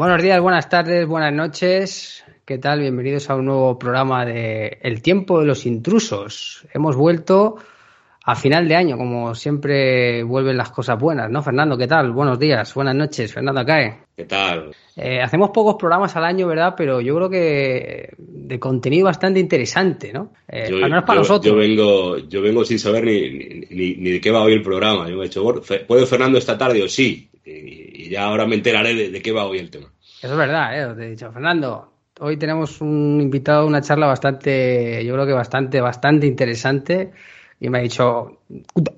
[0.00, 2.24] Buenos días, buenas tardes, buenas noches.
[2.46, 2.80] ¿Qué tal?
[2.80, 6.66] Bienvenidos a un nuevo programa de El tiempo de los intrusos.
[6.72, 7.56] Hemos vuelto
[8.24, 11.42] a final de año, como siempre vuelven las cosas buenas, ¿no?
[11.42, 12.12] Fernando, ¿qué tal?
[12.12, 13.30] Buenos días, buenas noches.
[13.30, 13.98] Fernando Acae.
[14.16, 14.74] ¿Qué tal?
[14.96, 16.72] Eh, hacemos pocos programas al año, ¿verdad?
[16.74, 20.32] Pero yo creo que de contenido bastante interesante, ¿no?
[20.48, 21.52] Eh, yo, al menos para nosotros.
[21.52, 25.10] Yo vengo, yo vengo sin saber ni, ni, ni, de qué va hoy el programa.
[25.10, 25.44] Yo me he dicho,
[25.86, 27.29] ¿puedo Fernando esta tarde o sí?
[27.50, 29.92] Y, ya ahora me enteraré de, qué va hoy el tema.
[30.22, 31.04] Eso es verdad, ¿eh?
[31.04, 36.26] He dicho, Fernando, hoy tenemos un invitado, una charla bastante, yo creo que bastante, bastante
[36.26, 37.12] interesante
[37.60, 38.40] y me ha dicho,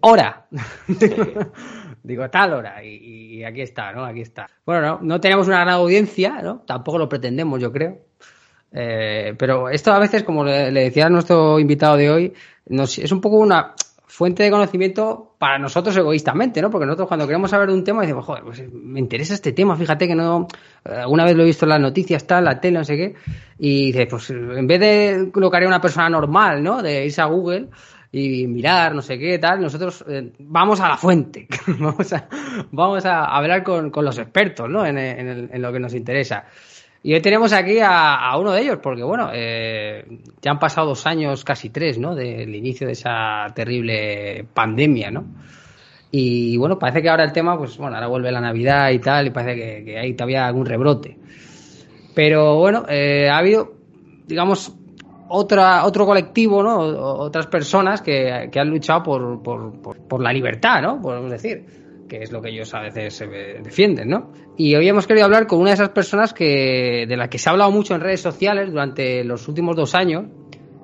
[0.00, 0.46] hora.
[2.02, 2.82] Digo, tal hora.
[2.84, 4.04] Y, aquí está, ¿no?
[4.04, 4.48] Aquí está.
[4.64, 6.60] Bueno, no, no tenemos una gran audiencia, ¿no?
[6.66, 7.98] Tampoco lo pretendemos, yo creo.
[8.72, 12.32] Eh, pero esto a veces, como le, decía a nuestro invitado de hoy,
[12.66, 13.74] nos, es un poco una
[14.12, 16.68] fuente de conocimiento para nosotros egoístamente, ¿no?
[16.68, 19.74] Porque nosotros cuando queremos saber de un tema decimos, joder, pues me interesa este tema,
[19.74, 20.46] fíjate que no,
[20.84, 23.14] alguna vez lo he visto en las noticias, tal, la tele, no sé qué,
[23.58, 26.82] y dices, pues en vez de lo que una persona normal, ¿no?
[26.82, 27.68] De irse a Google,
[28.14, 31.48] y mirar, no sé qué, tal, nosotros eh, vamos a la fuente,
[32.70, 34.84] vamos, a, hablar con, los expertos, ¿no?
[34.84, 36.44] En, en, en, lo que nos interesa.
[37.04, 40.04] Y hoy tenemos aquí a, uno de ellos, porque bueno, eh,
[40.40, 42.14] ya han pasado dos años, casi tres, ¿no?
[42.14, 45.24] Del inicio de esa terrible pandemia, ¿no?
[46.12, 49.26] Y bueno, parece que ahora el tema, pues bueno, ahora vuelve la Navidad y tal,
[49.26, 51.18] y parece que, que hay todavía algún rebrote.
[52.14, 53.72] Pero bueno, eh, ha habido,
[54.26, 54.72] digamos,
[55.34, 56.78] otra, otro colectivo, ¿no?
[56.78, 61.00] otras personas que, que han luchado por, por, por, la libertad, ¿no?
[61.00, 61.64] Podemos decir,
[62.12, 63.24] que es lo que ellos a veces
[63.64, 64.32] defienden, ¿no?
[64.58, 67.48] Y hoy hemos querido hablar con una de esas personas que, de las que se
[67.48, 70.26] ha hablado mucho en redes sociales durante los últimos dos años.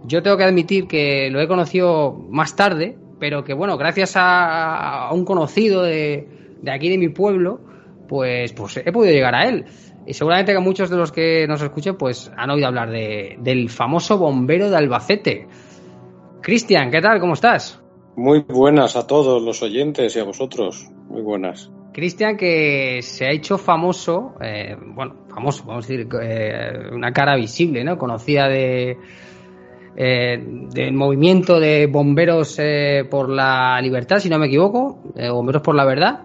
[0.04, 5.08] Yo tengo que admitir que lo he conocido más tarde, pero que bueno, gracias a,
[5.08, 6.26] a un conocido de,
[6.62, 7.60] de aquí de mi pueblo,
[8.08, 9.66] pues, pues he podido llegar a él.
[10.06, 13.68] Y seguramente que muchos de los que nos escuchen pues han oído hablar de, del
[13.68, 15.46] famoso bombero de Albacete.
[16.40, 17.20] Cristian, ¿qué tal?
[17.20, 17.82] ¿Cómo estás?
[18.18, 20.90] Muy buenas a todos los oyentes y a vosotros.
[21.08, 21.70] Muy buenas.
[21.92, 27.36] Cristian que se ha hecho famoso, eh, bueno, famoso, vamos a decir, eh, una cara
[27.36, 27.96] visible, ¿no?
[27.96, 28.96] Conocida de,
[29.96, 30.36] eh,
[30.74, 35.84] del movimiento de bomberos eh, por la libertad, si no me equivoco, bomberos por la
[35.84, 36.24] verdad.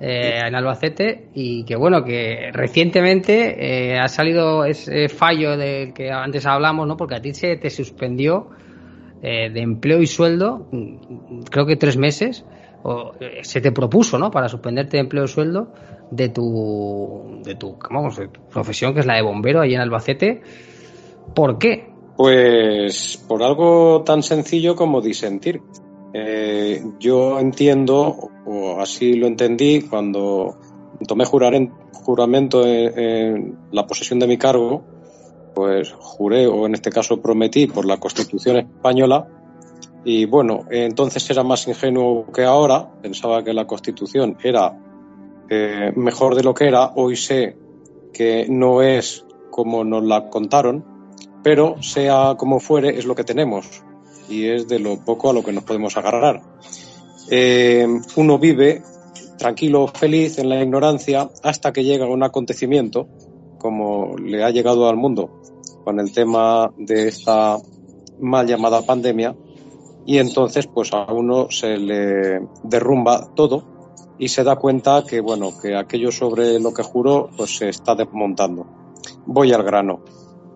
[0.00, 6.46] Eh, en Albacete y que bueno que recientemente ha salido ese fallo del que antes
[6.46, 8.48] hablamos no porque a ti se te suspendió
[9.22, 10.66] eh, de empleo y sueldo
[11.50, 12.44] creo que tres meses
[12.82, 15.72] o se te propuso no para suspenderte de empleo y sueldo
[16.10, 18.20] de tu de tu vamos
[18.50, 20.42] profesión que es la de bombero allí en Albacete.
[21.34, 21.90] ¿por qué?
[22.16, 25.62] Pues por algo tan sencillo como disentir.
[26.12, 30.56] Eh, yo entiendo, o así lo entendí, cuando
[31.06, 34.82] tomé jurar en, juramento en, en, la posesión de mi cargo,
[35.54, 39.28] pues juré, o en este caso prometí, por la Constitución española.
[40.04, 44.78] Y bueno, entonces era más ingenuo que ahora, pensaba que la Constitución era
[45.48, 47.56] eh, mejor de lo que era, hoy sé
[48.12, 50.84] que no es como nos la contaron,
[51.42, 53.82] pero sea como fuere, es lo que tenemos
[54.28, 56.40] y es de lo poco a lo que nos podemos agarrar.
[57.30, 57.86] Eh,
[58.16, 58.82] uno vive
[59.38, 63.08] tranquilo, feliz en la ignorancia hasta que llega un acontecimiento
[63.60, 65.30] como le ha llegado al mundo
[65.84, 67.58] con el tema de esta
[68.20, 69.36] mal llamada pandemia
[70.06, 73.64] y entonces pues a uno se le derrumba todo
[74.18, 77.94] y se da cuenta que bueno que aquello sobre lo que juró pues se está
[77.94, 78.66] desmontando.
[79.26, 80.00] Voy al grano.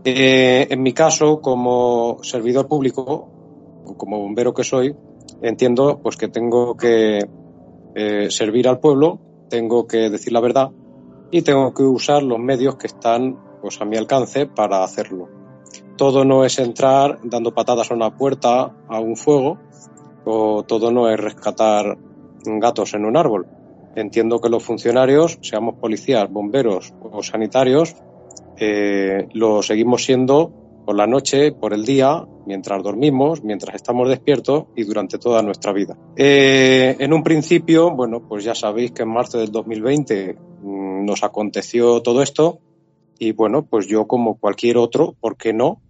[0.04, 3.28] Eh, en mi caso, como servidor público,
[3.96, 4.94] como bombero que soy,
[5.40, 7.20] entiendo pues que tengo que
[7.94, 9.18] eh, servir al pueblo,
[9.48, 10.70] tengo que decir la verdad
[11.34, 15.28] y tengo que usar los medios que están pues a mi alcance para hacerlo.
[15.96, 19.58] Todo no es entrar dando patadas a una puerta a un fuego
[20.24, 21.98] o todo no es rescatar
[22.44, 23.48] gatos en un árbol.
[23.96, 27.96] Entiendo que los funcionarios, seamos policías, bomberos o sanitarios,
[28.56, 30.52] eh, lo seguimos siendo
[30.86, 35.72] por la noche, por el día, mientras dormimos, mientras estamos despiertos y durante toda nuestra
[35.72, 35.96] vida.
[36.14, 41.22] Eh, en un principio, bueno, pues ya sabéis que en marzo del 2020 mmm, nos
[41.22, 42.60] aconteció todo esto
[43.18, 45.80] y bueno, pues yo como cualquier otro, ¿por qué no?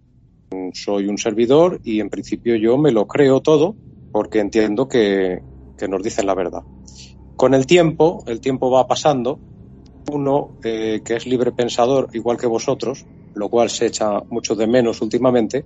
[0.51, 3.75] Mm, soy un servidor y en principio yo me lo creo todo
[4.11, 5.41] porque entiendo que,
[5.77, 6.63] que nos dicen la verdad.
[7.35, 9.39] Con el tiempo, el tiempo va pasando,
[10.11, 14.67] uno eh, que es libre pensador igual que vosotros, lo cual se echa mucho de
[14.67, 15.65] menos últimamente,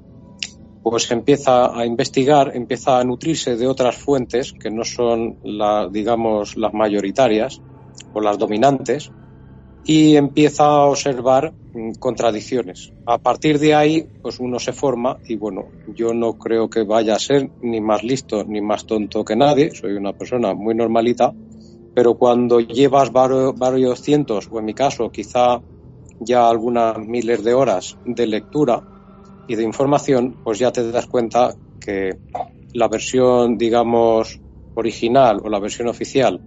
[0.81, 6.57] pues empieza a investigar, empieza a nutrirse de otras fuentes que no son las, digamos,
[6.57, 7.61] las mayoritarias
[8.13, 9.11] o las dominantes,
[9.83, 12.93] y empieza a observar mm, contradicciones.
[13.05, 17.15] A partir de ahí, pues uno se forma y bueno, yo no creo que vaya
[17.15, 21.33] a ser ni más listo ni más tonto que nadie, soy una persona muy normalita,
[21.93, 25.61] pero cuando llevas varios, varios cientos, o en mi caso quizá
[26.19, 28.83] ya algunas miles de horas de lectura
[29.47, 32.19] y de información, pues ya te das cuenta que
[32.73, 34.39] la versión, digamos,
[34.75, 36.39] original o la versión oficial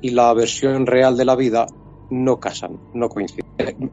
[0.00, 1.66] y la versión real de la vida
[2.10, 3.46] no casan, no coinciden.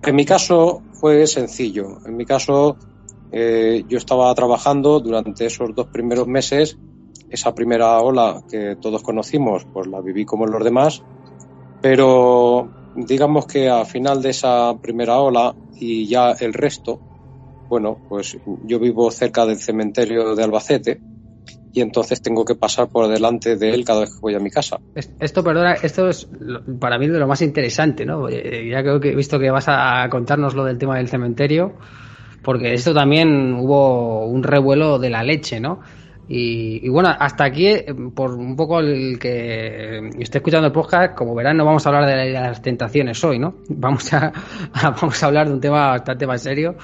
[0.03, 1.97] En mi caso fue sencillo.
[2.05, 2.77] En mi caso
[3.31, 6.77] eh, yo estaba trabajando durante esos dos primeros meses.
[7.29, 11.03] Esa primera ola que todos conocimos, pues la viví como los demás.
[11.81, 16.99] Pero digamos que a final de esa primera ola y ya el resto,
[17.67, 21.01] bueno, pues yo vivo cerca del cementerio de Albacete
[21.75, 24.49] y entonces tengo que pasar por delante de él cada vez que voy a mi
[24.49, 24.77] casa.
[25.19, 26.25] Esto, perdona, esto es
[26.79, 28.29] para mí de lo más interesante, ¿no?
[28.29, 31.73] Eh, ya creo que he visto que vas a contarnos lo del tema del cementerio,
[32.41, 35.81] porque esto también hubo un revuelo de la leche, ¿no?
[36.29, 41.35] Y, bueno, hasta aquí, eh, por un poco el que esté escuchando el podcast, como
[41.35, 43.57] verán, no vamos a hablar de las tentaciones hoy, ¿no?
[43.69, 44.31] Vamos a,
[44.81, 46.77] vamos a hablar de un tema bastante más serio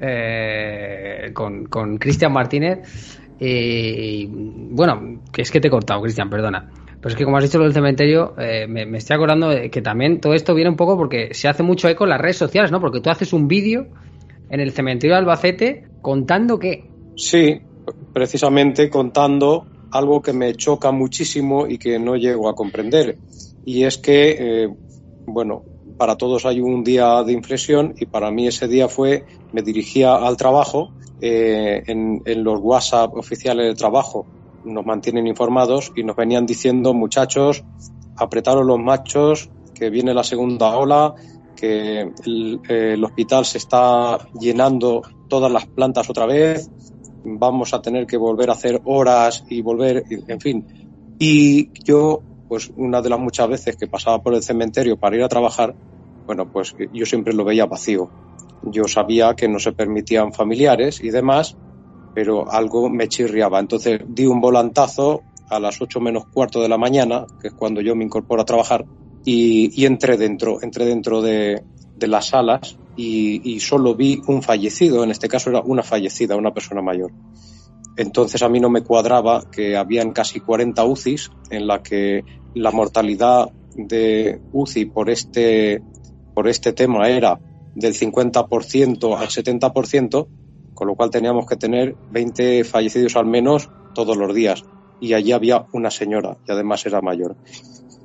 [0.00, 3.20] eh, con Cristian Martínez.
[3.44, 6.70] Eh, bueno, que es que te he cortado, Cristian, perdona.
[7.00, 9.82] Pero es que como has dicho lo del cementerio, eh, me, estoy acordando de que
[9.82, 12.70] también todo esto viene un poco porque se hace mucho eco en las redes sociales,
[12.70, 12.80] ¿no?
[12.80, 13.88] Porque tú haces un vídeo
[14.48, 16.88] en el cementerio de Albacete contando qué.
[17.16, 17.60] Sí,
[18.12, 23.18] precisamente contando algo que me choca muchísimo y que no llego a comprender.
[23.64, 24.68] Y es que, eh,
[25.26, 29.62] bueno, para todos hay un día de inflexión y para mí ese día fue, me
[29.62, 34.26] dirigía al trabajo eh, en, los WhatsApp oficiales de trabajo
[34.64, 37.64] nos mantienen informados y nos venían diciendo, muchachos,
[38.16, 41.14] apretaros los machos, que viene la segunda ola,
[41.56, 46.70] que el, hospital se está llenando todas las plantas otra vez,
[47.24, 50.66] vamos a tener que volver a hacer horas y volver, en fin.
[51.18, 55.22] Y yo, pues una de las muchas veces que pasaba por el cementerio para ir
[55.22, 55.74] a trabajar,
[56.26, 58.10] bueno, pues yo siempre lo veía vacío
[58.64, 61.56] yo sabía que no se permitían familiares y demás,
[62.14, 63.58] pero algo me chirriaba.
[63.58, 67.80] Entonces di un volantazo a las ocho menos cuarto de la mañana, que es cuando
[67.80, 68.84] yo me incorporo a trabajar,
[69.24, 71.62] y, entré dentro, entré dentro de,
[72.00, 76.82] las salas y, solo vi un fallecido, en este caso era una fallecida, una persona
[76.82, 77.12] mayor.
[77.96, 82.70] Entonces a mí no me cuadraba que habían casi 40 UCIs en la que la
[82.70, 85.82] mortalidad de UCI por este,
[86.34, 87.38] por este tema era
[87.74, 90.26] del 50% al 70%,
[90.74, 94.64] con lo cual teníamos que tener 20 fallecidos al menos todos los días.
[95.00, 97.36] Y allí había una señora, y además era mayor.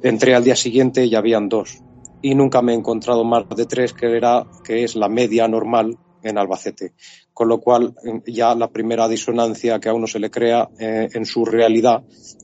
[0.01, 1.83] Entré al día siguiente y habían dos.
[2.21, 5.97] Y nunca me he encontrado más de tres, que, era, que es la media normal
[6.23, 6.93] en Albacete.
[7.33, 7.93] Con lo cual,
[8.25, 12.03] ya la primera disonancia que a uno se le crea eh, en su realidad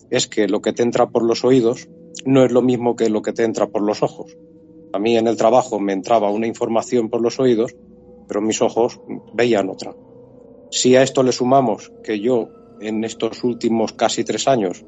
[0.10, 1.90] es que lo que te entra por los oídos
[2.26, 4.38] no es lo mismo que lo que te entra por los ojos.
[4.94, 7.76] A mí en el trabajo me entraba una información por los oídos,
[8.28, 9.00] pero mis ojos
[9.34, 9.96] veían otra.
[10.70, 12.50] Si a esto le sumamos que yo
[12.80, 14.86] en estos últimos casi tres años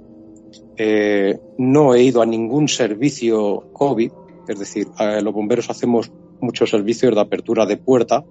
[0.78, 4.12] eh, no he ido a ningún servicio COVID,
[4.48, 4.88] es decir,
[5.22, 8.24] los bomberos hacemos muchos servicios de apertura de puerta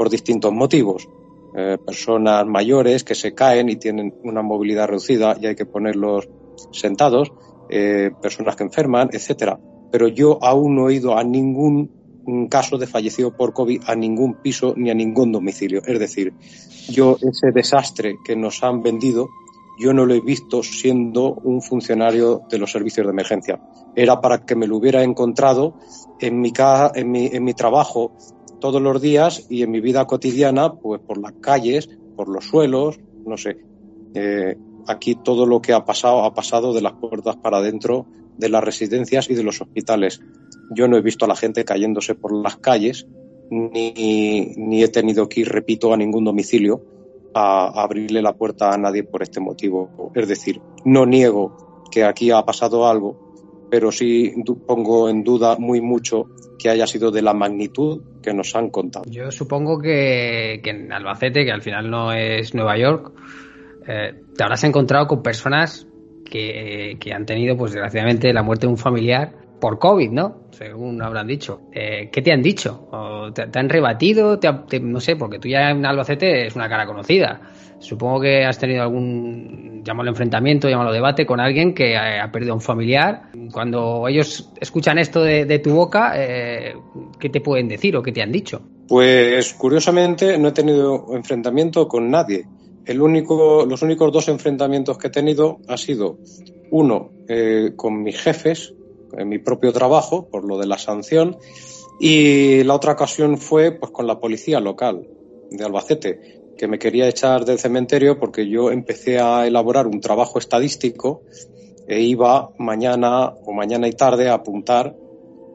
[0.00, 1.06] por distintos motivos.
[1.54, 6.26] Eh, personas mayores que se caen y tienen una movilidad reducida y hay que ponerlos
[6.72, 7.30] sentados,
[7.68, 12.86] eh, personas que enferman, etcétera pero yo aún no he ido a ningún caso de
[12.86, 15.82] fallecido por COVID a ningún piso ni a ningún domicilio.
[15.84, 16.32] Es decir,
[16.88, 19.28] yo ese desastre que nos han vendido,
[19.78, 23.60] yo no lo he visto siendo un funcionario de los servicios de emergencia.
[23.96, 25.74] Era para que me lo hubiera encontrado
[26.20, 26.52] en mi,
[26.94, 28.12] en mi, en mi trabajo
[28.60, 33.00] todos los días y en mi vida cotidiana, pues por las calles, por los suelos,
[33.24, 33.58] no sé.
[34.14, 38.06] Eh, aquí todo lo que ha pasado ha pasado de las puertas para adentro
[38.38, 40.20] de las residencias y de los hospitales.
[40.74, 43.06] Yo no he visto a la gente cayéndose por las calles,
[43.50, 46.82] ni, ni he tenido que ir, repito, a ningún domicilio
[47.34, 50.12] a, abrirle la puerta a nadie por este motivo.
[50.14, 53.29] Es decir, no niego que aquí ha pasado algo,
[53.70, 54.34] pero sí
[54.66, 56.26] pongo en duda muy mucho
[56.58, 59.04] que haya sido de la magnitud que nos han contado.
[59.08, 63.12] Yo supongo que, que en Albacete, que al final no es Nueva York,
[63.86, 65.86] eh, te habrás encontrado con personas
[66.24, 70.42] que, han tenido, pues desgraciadamente, la muerte de un familiar por COVID, ¿no?
[70.50, 71.62] Según habrán dicho.
[71.72, 72.88] Eh, ¿Qué te han dicho?
[73.34, 74.38] te, han rebatido?
[74.82, 77.40] no sé, porque tú ya en Albacete es una cara conocida.
[77.80, 82.56] Supongo que has tenido algún, llámalo enfrentamiento, llámalo debate con alguien que ha, perdido a
[82.56, 83.30] un familiar.
[83.52, 86.74] Cuando ellos escuchan esto de, tu boca, eh,
[87.18, 88.60] ¿qué te pueden decir o qué te han dicho?
[88.86, 92.46] Pues curiosamente no he tenido enfrentamiento con nadie.
[92.84, 96.18] El único, los únicos dos enfrentamientos que he tenido ha sido
[96.70, 98.74] uno eh, con mis jefes
[99.16, 101.36] en mi propio trabajo por lo de la sanción
[101.98, 105.06] y la otra ocasión fue pues con la policía local
[105.50, 110.38] de Albacete que me quería echar del cementerio porque yo empecé a elaborar un trabajo
[110.38, 111.22] estadístico
[111.88, 114.94] e iba mañana o mañana y tarde a apuntar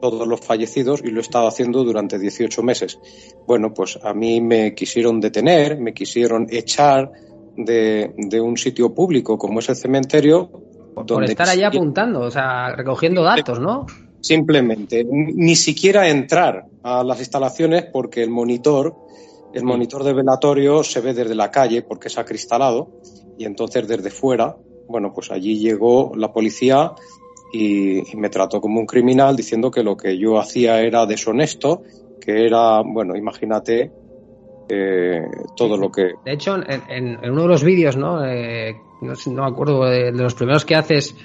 [0.02, 2.98] todos los fallecidos y lo he estado haciendo durante 18 meses.
[3.46, 7.12] Bueno, pues a mí me quisieron detener, me quisieron echar
[7.56, 10.50] de, un sitio público como es el cementerio.
[11.06, 13.86] Por, estar allá apuntando, o sea, recogiendo datos, ¿no?
[14.20, 19.05] Simplemente, ni siquiera entrar a las instalaciones porque el monitor,
[19.56, 23.00] el monitor de velatorio se ve desde la calle porque es acristalado
[23.38, 24.54] y entonces desde fuera,
[24.86, 26.92] bueno, pues allí llegó la policía
[27.52, 31.82] y, me trató como un criminal diciendo que lo que yo hacía era deshonesto,
[32.20, 33.90] que era, bueno, imagínate
[34.68, 35.22] eh,
[35.56, 36.12] todo lo que...
[36.24, 38.26] De hecho, en, uno de los vídeos, ¿no?
[38.26, 41.16] Eh, no, no, me acuerdo, de, los primeros que haces,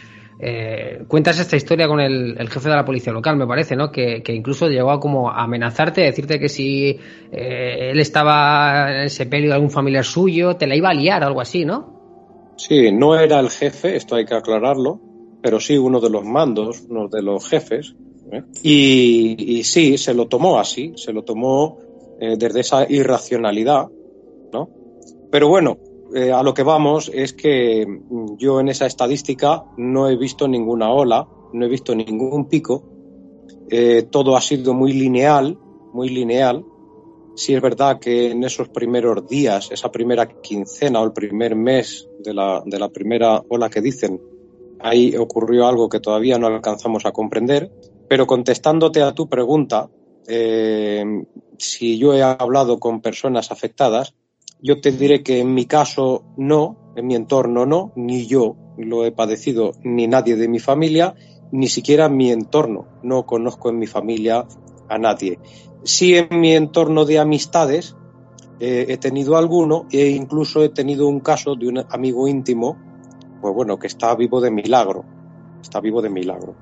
[0.42, 3.92] eh, cuentas esta historia con el, jefe de la policía local, me parece, ¿no?
[3.92, 7.00] Que, incluso llegó a como amenazarte, decirte que si
[7.32, 11.42] él estaba en ese pelo de algún familiar suyo, te la iba a liar, algo
[11.42, 12.02] así, ¿no?
[12.58, 15.00] Sí, no era el jefe, esto hay que aclararlo,
[15.42, 17.96] pero sí uno de los mandos, uno de los jefes.
[18.32, 18.44] ¿eh?
[18.62, 21.80] Y, sí, se lo tomó así, se lo tomó
[22.20, 23.88] eh, desde esa irracionalidad,
[24.54, 24.70] ¿no?
[25.32, 25.80] Pero bueno,
[26.14, 27.86] eh, a lo que vamos es que
[28.38, 32.84] yo en esa estadística no he visto ninguna ola, no he visto ningún pico,
[34.10, 35.58] todo ha sido muy lineal,
[35.94, 36.66] muy lineal.
[37.36, 42.10] Sí es verdad que en esos primeros días, esa primera quincena o el primer mes
[42.20, 44.20] de la, de la primera ola que dicen,
[44.84, 47.72] ahí ocurrió algo que todavía no alcanzamos a comprender,
[48.08, 49.90] pero contestándote a tu pregunta,
[50.28, 51.04] eh,
[51.58, 54.16] si yo he hablado con personas afectadas,
[54.62, 59.06] yo te diré que en mi caso no, en mi entorno no, ni yo lo
[59.06, 61.16] he padecido, ni nadie de mi familia,
[61.52, 62.88] ni siquiera mi entorno.
[63.04, 64.46] No conozco en mi familia
[64.90, 65.40] a nadie.
[65.84, 67.96] Sí en mi entorno de amistades
[68.60, 72.78] eh, he tenido alguno e incluso he tenido un caso de un amigo íntimo
[73.42, 75.04] pues bueno, que está vivo de milagro,
[75.62, 76.56] está vivo de milagro.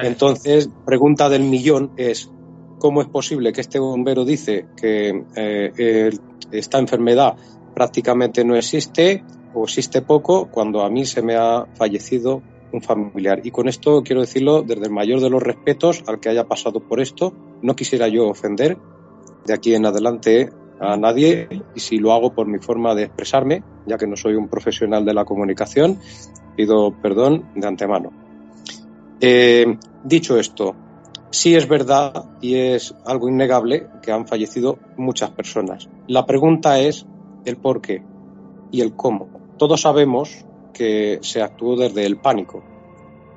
[0.00, 2.30] Entonces, pregunta del millón es,
[2.80, 6.10] ¿cómo es posible que este bombero dice que eh,
[6.50, 7.36] esta enfermedad
[7.74, 9.22] prácticamente no existe
[9.54, 13.42] o existe poco cuando a mí se me ha fallecido un familiar?
[13.44, 16.80] Y con esto quiero decirlo desde el mayor de los respetos al que haya pasado
[16.80, 17.32] por esto.
[17.62, 18.76] No quisiera yo ofender
[19.44, 23.62] de aquí en adelante a nadie y si lo hago por mi forma de expresarme,
[23.86, 25.98] ya que no soy un profesional de la comunicación,
[26.56, 28.10] pido perdón de antemano.
[29.20, 30.74] Eh, dicho esto,
[31.30, 35.88] sí es verdad y es algo innegable que han fallecido muchas personas.
[36.06, 37.06] La pregunta es
[37.44, 38.02] el por qué
[38.70, 39.28] y el cómo.
[39.56, 42.62] Todos sabemos que se actuó desde el pánico,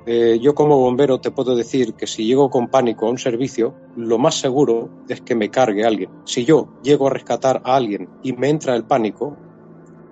[0.05, 3.73] eh, yo como bombero te puedo decir que si llego con pánico a un servicio,
[3.95, 6.09] lo más seguro es que me cargue alguien.
[6.25, 9.37] Si yo llego a rescatar a alguien y me entra el pánico,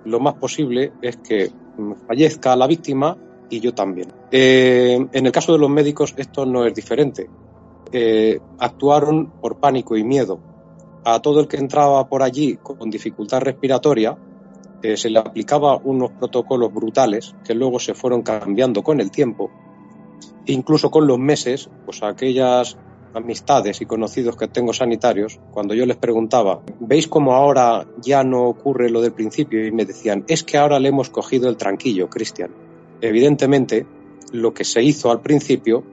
[0.05, 1.51] lo más posible es que
[2.07, 3.17] fallezca la víctima
[3.49, 4.13] y yo también.
[4.31, 7.29] Eh, en el caso de los médicos esto no es diferente.
[7.91, 10.39] Eh, actuaron por pánico y miedo.
[11.03, 14.17] A todo el que entraba por allí con dificultad respiratoria,
[14.95, 19.51] se le aplicaba unos protocolos brutales que luego se fueron cambiando con el tiempo
[20.45, 22.77] incluso con los meses, pues aquellas
[23.13, 28.43] amistades y conocidos que tengo sanitarios, cuando yo les preguntaba, ¿veis cómo ahora ya no
[28.43, 29.65] ocurre lo del principio?
[29.65, 32.51] Y me decían, es que ahora le hemos cogido el tranquillo, Cristian.
[33.01, 33.85] Evidentemente,
[34.31, 35.83] lo que se hizo al principio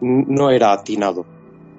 [0.00, 1.24] no era atinado,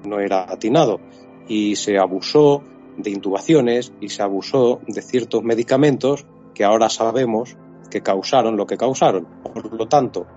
[0.06, 1.00] no era atinado.
[1.48, 2.64] Y se abusó
[2.98, 7.56] de intubaciones y se abusó de ciertos medicamentos que ahora sabemos
[7.90, 9.28] que causaron lo que causaron.
[9.44, 10.28] Por lo tanto,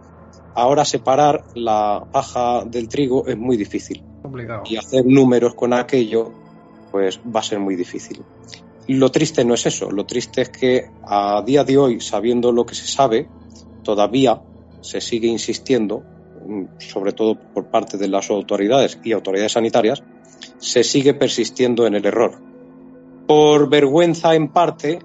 [0.54, 4.02] Ahora separar la paja del trigo es muy difícil.
[4.64, 6.30] Y hacer números con aquello,
[6.90, 8.22] pues va a ser muy difícil.
[8.88, 12.66] Lo triste no es eso, lo triste es que a día de hoy, sabiendo lo
[12.66, 13.28] que se sabe,
[13.82, 14.42] todavía
[14.80, 16.02] se sigue insistiendo,
[16.78, 20.02] sobre todo por parte de las autoridades y autoridades sanitarias,
[20.58, 22.32] se sigue persistiendo en el error.
[23.26, 24.98] Por vergüenza en parte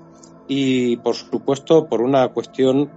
[0.47, 2.89] y, por supuesto, por una cuestión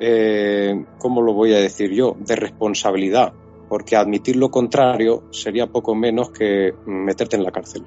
[0.00, 3.32] eh, ¿cómo lo voy a decir yo?, de responsabilidad.
[3.68, 7.84] porque admitir lo contrario sería poco menos que meterte en la cárcel.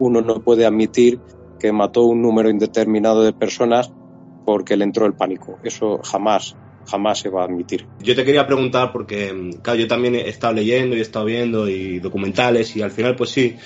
[0.00, 1.20] Uno no puede admitir
[1.60, 3.92] que mató un número indeterminado de personas
[4.44, 5.56] porque le entró el pánico.
[5.62, 7.86] Eso jamás, jamás se va a admitir.
[8.00, 11.68] Yo te quería preguntar porque, claro, yo también he estado leyendo y he estado viendo
[11.68, 13.56] y documentales y al final, pues sí,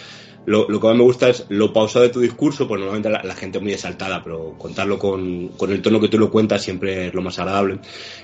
[0.49, 3.59] lo, que más me gusta es lo pausado de tu discurso, pues normalmente la, gente
[3.59, 7.21] es muy exaltada, pero contarlo con, el tono que tú lo cuentas siempre es lo
[7.21, 7.81] más agradable.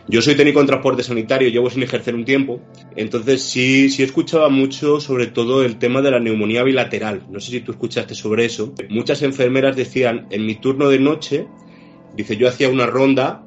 [0.09, 2.61] Yo soy técnico en transporte sanitario, llevo sin ejercer un tiempo,
[2.97, 7.27] entonces sí, sí escuchaba mucho sobre todo el tema de la neumonía bilateral.
[7.29, 8.73] No sé si tú escuchaste sobre eso.
[8.89, 11.47] Muchas enfermeras decían, en mi turno de noche,
[12.17, 13.44] dice, yo hacía una ronda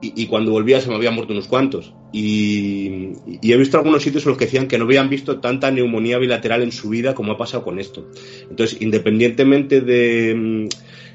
[0.00, 1.92] y, cuando volvía se me habían muerto unos cuantos.
[2.12, 3.12] Y,
[3.42, 6.62] he visto algunos sitios en los que decían que no habían visto tanta neumonía bilateral
[6.62, 8.08] en su vida como ha pasado con esto.
[8.48, 10.68] Entonces, independientemente de,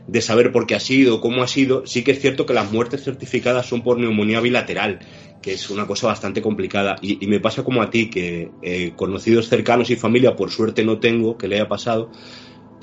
[0.07, 2.71] de saber por qué ha sido, cómo ha sido, sí que es cierto que las
[2.71, 4.99] muertes certificadas son por neumonía bilateral,
[5.41, 6.97] que es una cosa bastante complicada.
[7.01, 10.99] Y, me pasa como a ti, que eh, conocidos cercanos y familia, por suerte no
[10.99, 12.11] tengo, que le haya pasado,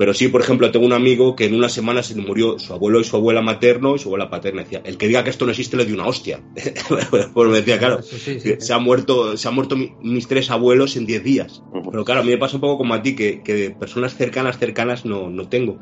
[0.00, 2.72] pero sí, por ejemplo, tengo un amigo que en una semana se le murió su
[2.72, 4.62] abuelo y su abuela materno y su abuela paterna.
[4.62, 6.40] Decía, el que diga que esto no existe le dio una hostia.
[7.10, 11.22] pues me decía, claro, se, ha muerto, se han muerto mis tres abuelos en diez
[11.22, 11.62] días.
[11.90, 14.58] Pero claro, a mí me pasa un poco como a ti, que, que personas cercanas,
[14.58, 15.80] cercanas no, no tengo.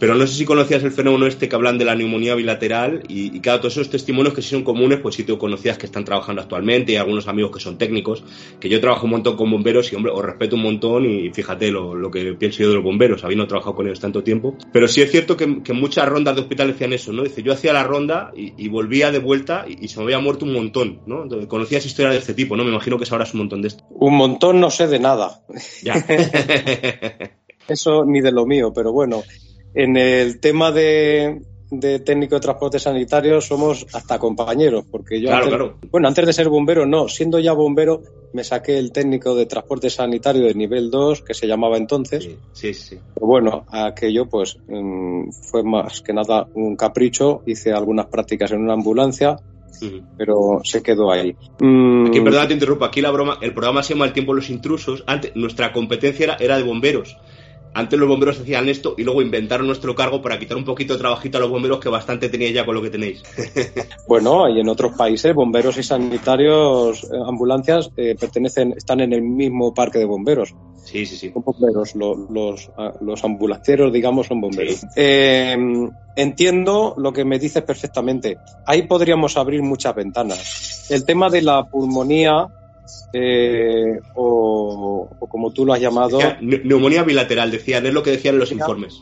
[0.00, 3.36] Pero no sé si conocías el fenómeno este que hablan de la neumonía bilateral y,
[3.36, 6.04] y claro, todos esos testimonios que sí son comunes, pues sí tú conocías que están
[6.04, 8.24] trabajando actualmente y algunos amigos que son técnicos,
[8.58, 11.70] que yo trabajo un montón con bomberos y hombre, os respeto un montón y fíjate
[11.70, 14.56] lo, lo que pienso yo de los bomberos, habiendo trabajado con ellos tanto tiempo.
[14.72, 17.22] Pero sí es cierto que, muchas rondas de hospital decían eso, ¿no?
[17.22, 20.52] Dice, yo hacía la ronda y, volvía de vuelta y, se me había muerto un
[20.52, 21.22] montón, ¿no?
[21.24, 22.64] Entonces, conocías historias de este tipo, ¿no?
[22.64, 23.84] Me imagino que sabrás un montón de esto.
[23.90, 25.42] Un montón no sé de nada.
[25.82, 25.94] Ya.
[27.68, 29.22] eso ni de lo mío, pero bueno,
[29.74, 31.42] en el tema de,
[32.04, 35.58] técnico de transporte sanitario somos hasta compañeros, porque yo antes,
[35.90, 39.90] bueno, antes de ser bombero no, siendo ya bombero me saqué el técnico de transporte
[39.90, 42.28] sanitario de nivel 2, que se llamaba entonces.
[42.52, 42.98] Sí, sí.
[43.14, 48.60] Pero bueno, aquello pues mm, fue más que nada un capricho, hice algunas prácticas en
[48.60, 49.36] una ambulancia,
[50.16, 51.34] pero se quedó ahí.
[51.60, 52.08] Mm.
[52.08, 54.50] Aquí, perdón, te interrumpo, aquí la broma, el programa se llama El tiempo de los
[54.50, 57.16] intrusos, antes nuestra competencia era, era de bomberos
[57.72, 60.98] antes los bomberos hacían esto y luego inventaron nuestro cargo para quitar un poquito de
[60.98, 63.22] trabajito a los bomberos que bastante teníais ya con lo que tenéis.
[64.08, 69.22] bueno, y en otros países bomberos y sanitarios, eh, ambulancias, eh, pertenecen, están en el
[69.22, 70.54] mismo parque de bomberos.
[70.84, 71.30] Sí, sí, sí.
[71.32, 74.84] Son bomberos, los, los, ah, ambulancieros, digamos, son bomberos.
[74.96, 75.56] Eh,
[76.16, 78.38] entiendo lo que me dices perfectamente.
[78.66, 80.90] Ahí podríamos abrir muchas ventanas.
[80.90, 82.48] El tema de la pulmonía
[83.12, 86.18] eh, o, como tú lo has llamado.
[86.40, 89.00] neumonía bilateral, decían, es lo que decían los informes.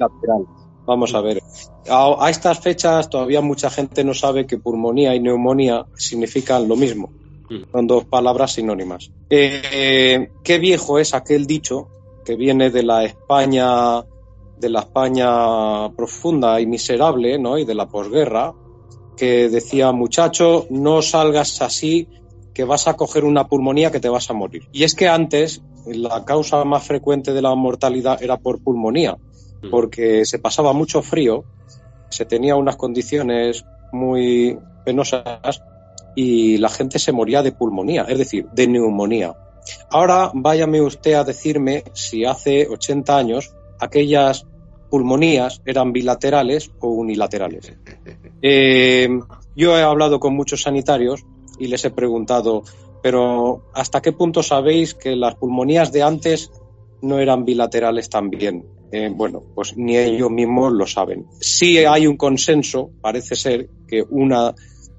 [0.87, 1.43] Vamos a ver.
[1.91, 7.11] A, estas fechas todavía mucha gente no sabe que pulmonía y neumonía significan lo mismo.
[7.51, 7.71] Mm.
[7.71, 9.11] Son dos palabras sinónimas.
[9.29, 11.89] Eh, qué viejo es aquel dicho
[12.25, 14.03] que viene de la España
[14.59, 17.59] de la España profunda y miserable, ¿no?
[17.59, 18.53] Y de la posguerra,
[19.17, 22.09] que decía, muchacho, no salgas así
[22.59, 24.69] que vas a coger una pulmonía que te vas a morir.
[24.73, 29.17] Y es que antes la causa más frecuente de la mortalidad era por pulmonía,
[29.63, 29.71] mm.
[29.71, 31.45] porque se pasaba mucho frío,
[32.09, 35.63] se tenía unas condiciones muy penosas
[36.17, 39.37] y la gente se moría de pulmonía, es decir, de neumonía.
[39.89, 44.47] Ahora váyame usted a decirme si hace 80 años aquellas
[44.91, 47.73] pulmonías eran bilaterales o unilaterales.
[48.41, 49.09] Eh,
[49.57, 51.25] yo he hablado con muchos sanitarios
[51.59, 52.63] y les he preguntado,
[53.03, 56.51] pero ¿hasta qué punto sabéis que las pulmonías de antes
[57.03, 58.65] no eran bilaterales también?
[58.91, 61.27] Eh, bueno, pues ni ellos mismos lo saben.
[61.41, 64.55] Sí hay un consenso, parece ser, que una,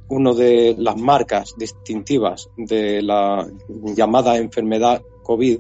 [0.10, 3.48] una de las marcas distintivas de la
[3.96, 5.60] llamada enfermedad COVID,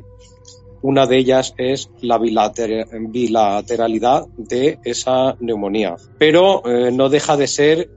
[0.81, 5.95] una de ellas es la bilateralidad de esa neumonía.
[6.17, 7.89] Pero eh, no deja de ser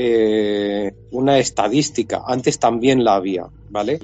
[0.00, 2.22] eh, una estadística.
[2.24, 3.98] Antes también la había, ¿vale?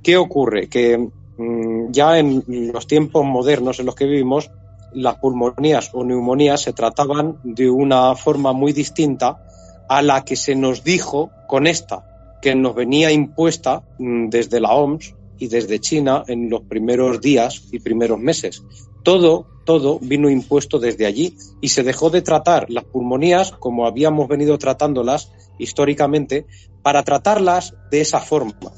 [0.00, 0.68] ¿Qué ocurre?
[0.68, 4.52] Que mm, ya en los tiempos modernos en los que vivimos,
[4.94, 9.44] las pulmonías o neumonías se trataban de una forma muy distinta
[9.88, 14.70] a la que se nos dijo con esta, que nos venía impuesta mm, desde la
[14.70, 18.62] OMS y desde China en los primeros días y primeros meses.
[19.02, 24.28] Todo, todo vino impuesto desde allí y se dejó de tratar las pulmonías como habíamos
[24.28, 26.46] venido tratándolas históricamente
[26.82, 28.72] para tratarlas de esa forma.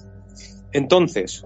[0.72, 1.44] Entonces,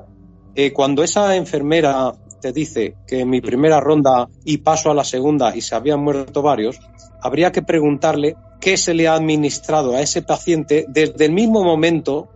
[0.55, 5.05] eh, cuando esa enfermera te dice que en mi primera ronda y paso a la
[5.05, 6.79] segunda y se habían muerto varios,
[7.21, 12.29] habría que preguntarle qué se le ha administrado a ese paciente desde el mismo momento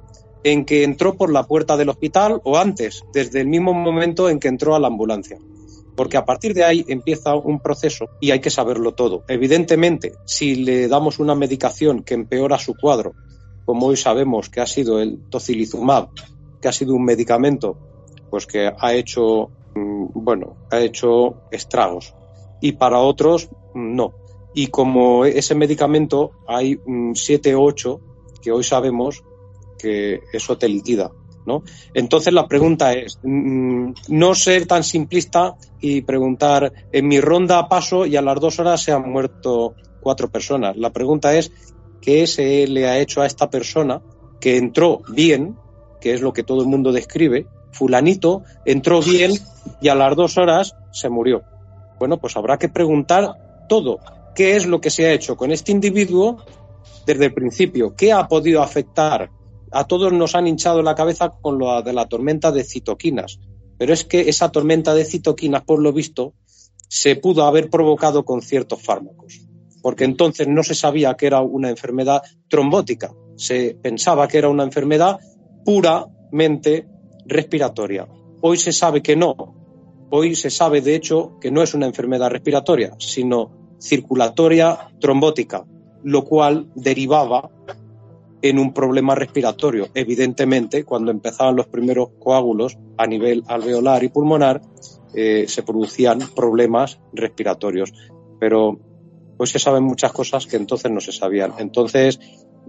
[0.44, 4.40] en que entró por la puerta del hospital o antes, desde el mismo momento en
[4.40, 5.38] que entró a la ambulancia.
[5.96, 9.24] Porque a partir de ahí empieza un proceso y hay que saberlo todo.
[9.28, 13.12] Evidentemente, si le damos una medicación que empeora su cuadro,
[13.64, 16.09] como hoy sabemos que ha sido el tocilizumab,
[16.61, 17.76] que ha sido un medicamento
[18.31, 22.14] pues que ha hecho mm, bueno, ha hecho estragos
[22.62, 24.14] y para otros no.
[24.55, 28.00] Y como ese medicamento hay mm, siete o ocho
[28.40, 29.22] que hoy sabemos
[29.78, 31.11] que eso te liquida.
[31.94, 38.07] Entonces la pregunta es, mm, no ser tan simplista y preguntar, en mi ronda paso
[38.07, 40.76] y a las dos horas se han muerto cuatro personas.
[40.76, 41.52] La pregunta es,
[42.00, 44.00] ¿qué se le ha hecho a esta persona
[44.40, 45.57] que entró bien,
[46.00, 47.46] que es lo que todo el mundo describe?
[47.72, 49.33] Fulanito entró bien
[49.81, 51.42] y a las dos horas se murió.
[51.98, 53.98] Bueno, pues habrá que preguntar todo.
[54.35, 56.44] ¿Qué es lo que se ha hecho con este individuo
[57.07, 57.94] desde el principio?
[57.96, 59.31] ¿Qué ha podido afectar
[59.72, 63.40] a todos nos han hinchado la cabeza con lo de la tormenta de citoquinas.
[63.78, 66.35] Pero es que esa tormenta de citoquinas, por lo visto,
[66.88, 69.40] se pudo haber provocado con ciertos fármacos.
[69.80, 73.12] Porque entonces no se sabía que era una enfermedad trombótica.
[73.37, 75.18] Se pensaba que era una enfermedad
[75.64, 76.87] puramente
[77.26, 78.06] respiratoria.
[78.40, 79.35] Hoy se sabe que no.
[80.11, 85.64] Hoy se sabe, de hecho, que no es una enfermedad respiratoria, sino circulatoria trombótica,
[86.04, 87.50] lo cual derivaba
[88.42, 89.88] en un problema respiratorio.
[89.94, 94.61] Evidentemente, cuando empezaban los primeros coágulos a nivel alveolar y pulmonar,
[95.14, 97.92] eh, se producían problemas respiratorios.
[98.40, 98.78] Pero
[99.38, 101.55] hoy se saben muchas cosas que entonces no se sabían.
[101.59, 102.18] Entonces,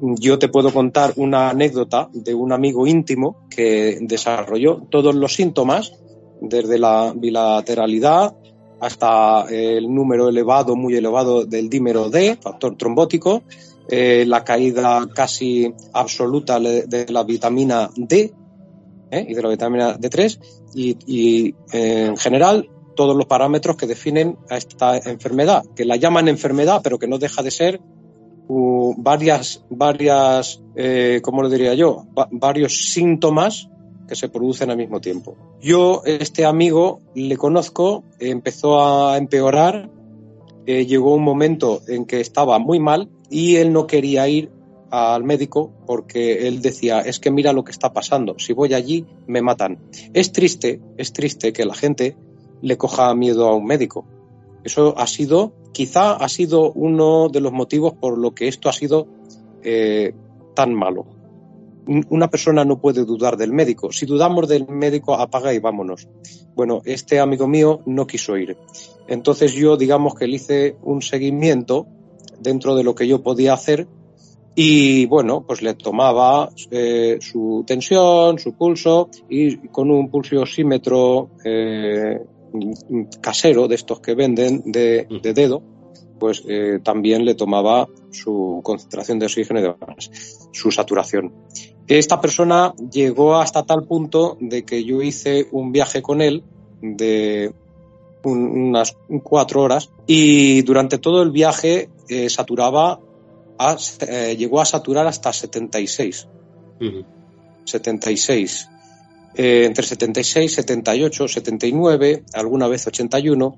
[0.02, 5.94] yo te puedo contar una anécdota de un amigo íntimo que desarrolló todos los síntomas,
[6.42, 8.36] desde la bilateralidad
[8.82, 13.44] hasta el número elevado, muy elevado del dímero D, factor trombótico,
[13.90, 18.34] eh, la caída casi absoluta de la vitamina D
[19.12, 19.26] ¿eh?
[19.28, 20.40] y de la vitamina D3
[20.74, 26.28] y, eh, en general todos los parámetros que definen a esta enfermedad, que la llaman
[26.28, 27.82] enfermedad, pero que no deja de ser
[28.98, 30.62] varias, varias,
[31.24, 32.06] ¿cómo lo diría yo?
[32.32, 33.68] varios síntomas
[34.08, 35.36] que se producen al mismo tiempo.
[35.60, 39.90] Yo, este amigo, le conozco, empezó a empeorar,
[40.68, 44.52] llegó un momento en que estaba muy mal, y él no quería ir
[44.92, 49.08] al médico porque él decía, es que mira lo que está pasando, si voy allí
[49.26, 49.80] me matan.
[50.14, 52.16] Es triste, es triste que la gente
[52.62, 54.06] le coja miedo a un médico.
[54.64, 58.74] Eso ha sido, quizá ha sido uno de los motivos por lo que esto ha
[58.74, 59.08] sido
[59.64, 60.14] eh,
[60.54, 61.08] tan malo.
[62.10, 63.92] Una persona no puede dudar del médico.
[63.92, 66.08] Si dudamos del médico, apaga y vámonos.
[66.56, 68.56] Bueno, este amigo mío no quiso ir.
[69.08, 71.88] Entonces yo, digamos que le hice un seguimiento
[72.40, 73.88] dentro de lo que yo podía hacer
[74.56, 82.20] y bueno, pues le tomaba eh, su tensión, su pulso y con un pulsiosímetro eh,
[83.20, 85.64] casero de estos que venden de, dedo,
[86.20, 91.34] pues eh, también le tomaba su concentración de oxígeno y demás, su saturación.
[91.88, 96.44] Esta persona llegó hasta tal punto de que yo hice un viaje con él
[96.80, 97.54] de
[98.24, 103.00] unas cuatro horas y durante todo el viaje eh, saturaba,
[104.08, 106.28] eh, llegó a saturar hasta 76.
[107.66, 108.70] 76.
[109.36, 113.58] Eh, entre 76, 78, 79, alguna vez 81.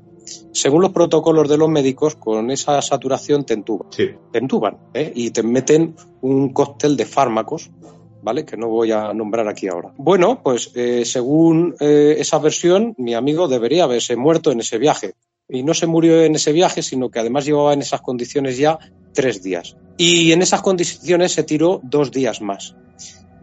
[0.53, 3.89] Según los protocolos de los médicos, con esa saturación te entuban.
[3.89, 4.77] Te entuban
[5.13, 7.69] y te meten un cóctel de fármacos
[8.25, 8.43] ¿vale?
[8.43, 9.93] Que no voy a nombrar aquí ahora.
[9.97, 15.13] Bueno, pues eh, según eh, esa versión, mi amigo debería haberse muerto en ese viaje.
[15.47, 18.79] Y no se murió en ese viaje, sino que además llevaba en esas condiciones ya
[19.13, 19.75] tres días.
[19.97, 22.75] Y en esas condiciones se tiró dos días más.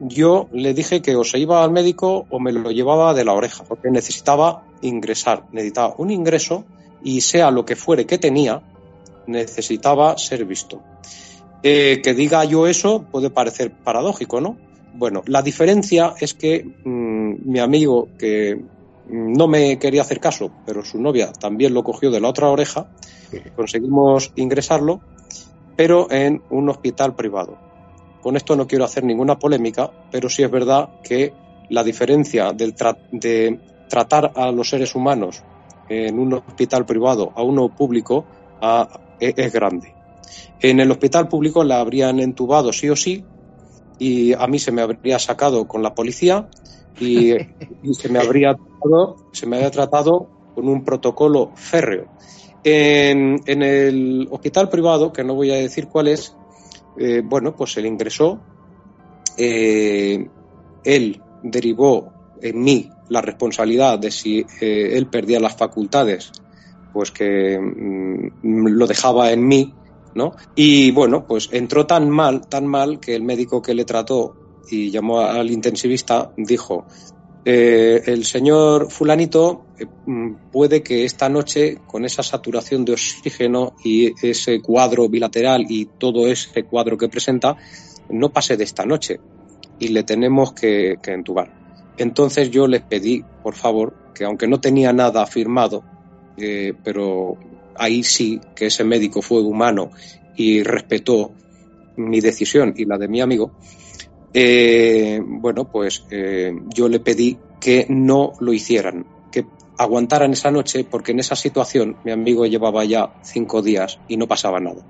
[0.00, 3.34] Yo le dije que o se iba al médico o me lo llevaba de la
[3.34, 6.64] oreja, porque necesitaba ingresar, necesitaba un ingreso
[7.04, 8.62] y sea lo que fuere que tenía,
[9.26, 10.82] necesitaba ser visto.
[11.62, 14.56] Eh, que diga yo eso puede parecer paradójico, ¿no?
[14.94, 18.60] Bueno, la diferencia es que mm, mi amigo, que
[19.12, 22.88] no me quería hacer caso, pero su novia también lo cogió de la otra oreja,
[23.55, 25.01] conseguimos ingresarlo,
[25.77, 27.59] pero en un hospital privado.
[28.22, 31.35] Con esto no quiero hacer ninguna polémica, pero sí es verdad que
[31.68, 32.75] la diferencia del
[33.12, 35.42] de tratar a los seres humanos
[35.88, 38.25] en un hospital privado a uno público
[39.20, 39.94] e, es grande.
[40.61, 43.25] En el hospital público la habrían entubado sí o sí,
[43.98, 46.48] y a mí se me habría sacado con la policía
[47.00, 47.35] y,
[47.92, 52.07] se me habría tratado, se me había tratado con un protocolo férreo.
[52.64, 56.37] En, el hospital privado, que no voy a decir cuál es,
[56.98, 58.40] eh, bueno, pues le ingresó,
[59.37, 60.28] eh,
[60.85, 66.33] él derivó en mí la responsabilidad de si eh, él perdía las facultades,
[66.92, 69.74] pues que mm, lo dejaba en mí,
[70.14, 70.33] ¿no?
[70.55, 74.37] Y bueno, pues entró tan mal, tan mal que el médico que le trató
[74.70, 76.87] y llamó al intensivista dijo,
[77.44, 83.75] eh, el señor fulanito eh, mm, puede que esta noche, con esa saturación de oxígeno
[83.83, 87.57] y ese cuadro bilateral y todo ese cuadro que presenta,
[88.11, 89.18] no pase de esta noche
[89.81, 91.53] y le tenemos que, entubar.
[91.98, 95.83] Entonces yo les pedí, por favor, que aunque no tenía nada firmado,
[96.37, 97.37] eh, pero
[97.75, 99.90] ahí sí que ese médico fue humano
[100.37, 101.33] y respetó
[101.96, 103.53] mi decisión y la de mi amigo,
[104.35, 109.47] eh, bueno, pues eh, yo le pedí que no lo hicieran, que
[109.79, 114.27] aguantaran esa noche, porque en esa situación mi amigo llevaba ya cinco días y no
[114.27, 114.83] pasaba nada.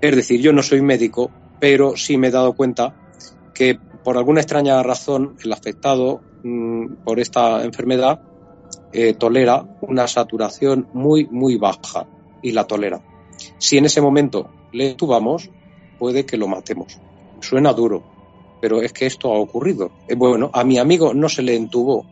[0.00, 2.94] Es decir, yo no soy médico, pero sí me he dado cuenta
[3.54, 8.20] que por alguna extraña razón el afectado mm, por esta enfermedad
[8.92, 12.06] eh, tolera una saturación muy, muy baja
[12.42, 13.00] y la tolera.
[13.58, 15.50] Si en ese momento le tubamos,
[15.98, 16.98] puede que lo matemos.
[17.40, 18.15] Suena duro,
[18.60, 19.90] pero es que esto ha ocurrido.
[20.08, 22.06] Eh, bueno, a mi amigo no se le entubó.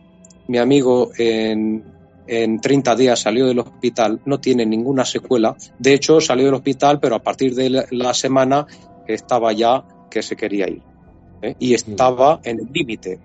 [0.47, 1.83] Mi amigo en,
[2.27, 5.55] en 30 días salió del hospital, no tiene ninguna secuela.
[5.79, 8.67] De hecho, salió del hospital, pero a partir de la semana
[9.07, 10.81] estaba ya que se quería ir.
[11.41, 11.55] ¿eh?
[11.59, 13.19] Y estaba en el límite.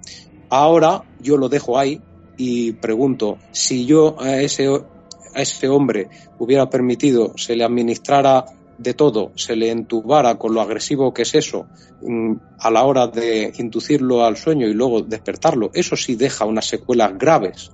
[0.49, 2.01] Ahora yo lo dejo ahí
[2.37, 8.47] y pregunto, si yo a ese, a ese hombre hubiera permitido se le administrara
[8.81, 11.67] de todo se le entubara con lo agresivo que es eso
[12.01, 16.67] mm, a la hora de inducirlo al sueño y luego despertarlo, eso sí deja unas
[16.67, 17.73] secuelas graves,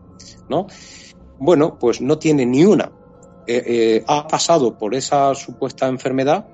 [0.48, 0.66] ¿no?
[1.38, 2.90] Bueno, pues no tiene ni una.
[3.46, 6.46] Eh, eh, ha pasado por esa supuesta enfermedad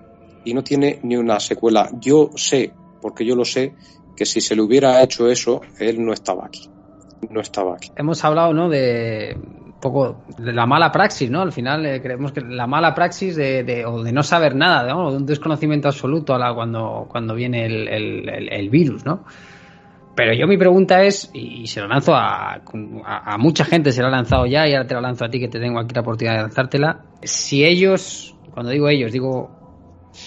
[0.45, 1.88] y no tiene ni una secuela.
[2.01, 3.75] Yo sé, porque yo lo sé,
[4.17, 6.69] que si se le hubiera hecho eso, él no estaba aquí.
[7.31, 7.91] No estaba aquí.
[7.97, 8.69] Hemos hablado, ¿no?
[8.69, 9.37] De
[9.83, 11.42] poco de la mala praxis, ¿no?
[11.42, 14.88] Al final eh, creemos que la mala praxis de, de, o de no saber nada,
[14.88, 15.11] ¿no?
[15.11, 19.25] de un desconocimiento absoluto a la, cuando, cuando viene el, el, el, virus, ¿no?
[20.14, 24.03] Pero yo mi pregunta es, y se lo lanzo a, a, a, mucha gente, se
[24.03, 25.95] lo ha lanzado ya, y ahora te lo lanzo a ti que te tengo aquí
[25.95, 27.01] la oportunidad de lanzártela.
[27.23, 29.51] Si ellos, cuando digo ellos, digo,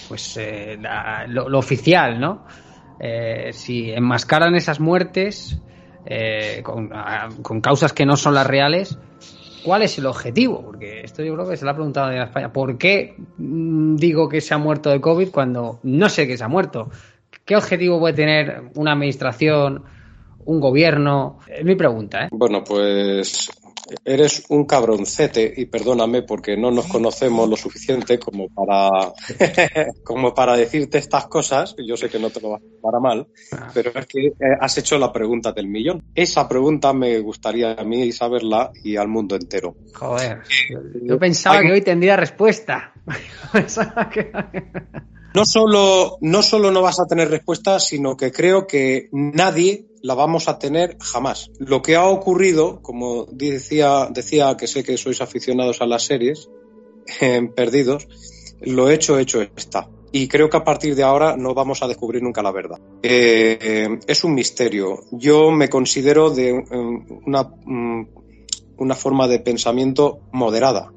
[0.09, 2.45] pues eh, la, lo, lo, oficial, ¿no?
[2.99, 5.61] Eh, si enmascaran esas muertes
[6.05, 8.97] eh, con, a, con causas que no son las reales,
[9.65, 10.61] ¿Cuál es el objetivo?
[10.63, 12.53] Porque esto yo creo que se lo ha preguntado en España.
[12.53, 16.43] ¿Por qué mm, digo que se ha muerto de COVID cuando no sé que se
[16.43, 16.91] ha muerto?
[17.43, 19.83] ¿Qué objetivo puede tener una administración,
[20.45, 21.39] un gobierno?
[21.47, 22.25] Es mi pregunta.
[22.25, 22.27] ¿eh?
[22.31, 23.49] Bueno, pues
[24.03, 29.13] eres un cabroncete y perdóname porque no nos conocemos lo suficiente como para
[30.03, 31.75] como para decirte estas cosas.
[31.77, 33.27] Yo sé que no te lo vas a tomar mal,
[33.73, 36.03] pero es que eh, has hecho la pregunta del millón.
[36.13, 39.75] Esa pregunta me gustaría a mí saberla y al mundo entero.
[39.93, 40.41] Joder,
[41.01, 42.93] yo pensaba que hoy tendría respuesta.
[45.35, 50.57] no solo, no vas a tener respuesta, sino que creo que nadie la vamos a
[50.57, 51.51] tener jamás.
[51.59, 56.49] Lo que ha ocurrido, como decía, decía que sé que sois aficionados a las series,
[57.19, 58.07] en Perdidos,
[58.61, 59.89] lo hecho, hecho está.
[60.11, 62.79] Y creo que a partir de ahora no vamos a descubrir nunca la verdad.
[63.03, 65.01] Eh, es un misterio.
[65.11, 68.07] Yo me considero de mm,
[68.77, 70.93] una forma de pensamiento moderada,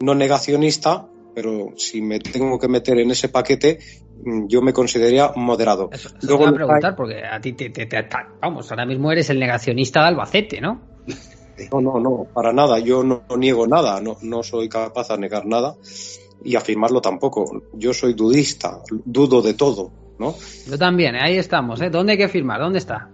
[0.00, 3.78] no negacionista, pero si me tengo que meter en ese paquete,
[4.24, 5.88] mm, yo me consideraría moderado.
[5.92, 8.08] Eso, eso Luego, te voy a preguntar, porque a ti te, te, te,
[8.40, 10.80] vamos, ahora mismo eres el negacionista de Albacete, ¿no?
[11.72, 12.78] No, no, no, para nada.
[12.78, 15.76] Yo no, no niego nada, no, no soy capaz de negar nada
[16.44, 17.62] y afirmarlo tampoco.
[17.74, 20.34] Yo soy dudista, dudo de todo, ¿no?
[20.66, 21.90] Yo también, ahí estamos, ¿eh?
[21.90, 22.60] ¿Dónde hay que firmar?
[22.60, 23.10] ¿Dónde está?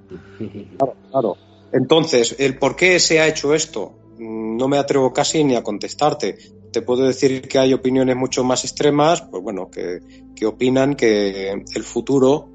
[0.78, 1.36] Claro, claro.
[1.72, 5.62] Entonces, el por qué se ha hecho esto, mm, no me atrevo casi ni a
[5.62, 6.38] contestarte
[6.76, 11.84] te puedo decir que hay opiniones mucho más extremas, pues bueno, que, opinan que el
[11.84, 12.50] futuro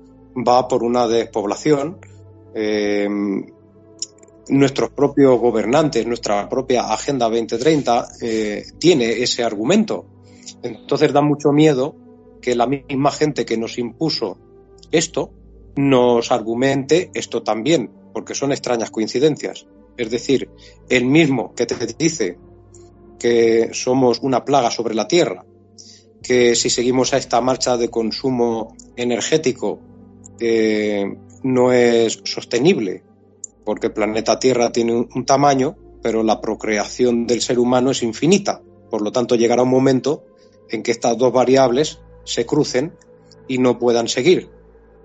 [0.48, 1.98] va por una despoblación.
[2.54, 3.10] Eh,
[4.50, 10.06] nuestros propios gobernantes, nuestra propia Agenda 2030 eh, tiene ese argumento.
[10.62, 11.96] Entonces da mucho miedo
[12.44, 14.38] que la misma gente que nos impuso
[14.92, 15.34] esto
[15.78, 19.66] nos argumente esto también, porque son extrañas coincidencias.
[19.98, 20.48] Es decir,
[20.90, 22.38] el mismo que te dice
[23.22, 25.46] que somos una plaga sobre la Tierra,
[26.24, 29.80] que si seguimos a esta marcha de consumo energético
[30.40, 31.06] eh,
[31.44, 33.04] no es sostenible,
[33.64, 38.64] porque el planeta Tierra tiene un, tamaño, pero la procreación del ser humano es infinita.
[38.90, 40.26] Por lo tanto, llegará un momento
[40.72, 42.96] en que estas dos variables se crucen
[43.48, 44.50] y no puedan seguir.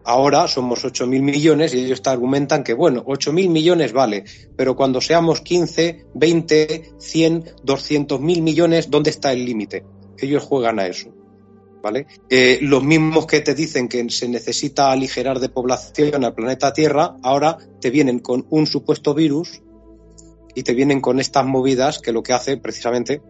[0.08, 4.22] Ahora somos 8.000 millones y ellos te argumentan que, bueno, 8.000 millones vale,
[4.54, 9.84] pero cuando seamos 15, 20, 100, 200.000 millones, ¿dónde está el límite?
[10.16, 11.10] Ellos juegan a eso.
[11.82, 12.06] ¿Vale?
[12.30, 17.16] Eh, los mismos que te dicen que se necesita aligerar de población al planeta Tierra,
[17.24, 19.60] ahora te vienen con un supuesto virus
[20.54, 23.22] y te vienen con estas movidas que lo que hace precisamente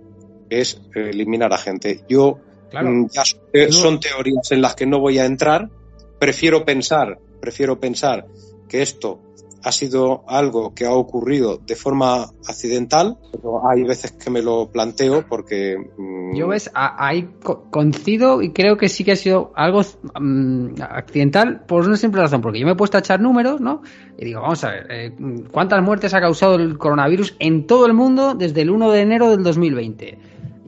[0.51, 2.05] es eliminar a gente.
[2.07, 2.39] Yo
[2.73, 3.25] mm, ya
[3.71, 5.71] son teorías en las que no voy a entrar,
[6.19, 8.27] prefiero pensar, prefiero pensar
[8.69, 9.21] que esto
[9.67, 14.71] ha sido algo que ha ocurrido de forma accidental, pero hay veces que me lo
[14.71, 15.77] planteo porque...
[15.99, 17.29] Mm, Yo ves, ahí
[17.71, 19.81] coincido y creo que sí que ha sido algo
[20.21, 23.83] mm, accidental por una simple razón, porque yo me he puesto a echar números, ¿no?
[24.17, 25.13] Y digo, vamos a ver, eh,
[25.51, 29.31] ¿cuántas muertes ha causado el coronavirus en todo el mundo desde el 1 de enero
[29.31, 30.19] del 2020?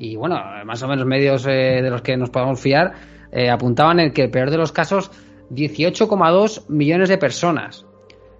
[0.00, 2.94] Y bueno, más o menos medios eh, de los que nos podemos fiar
[3.30, 5.10] eh, apuntaban en que el peor de los casos
[5.50, 7.86] 18,2 millones de personas.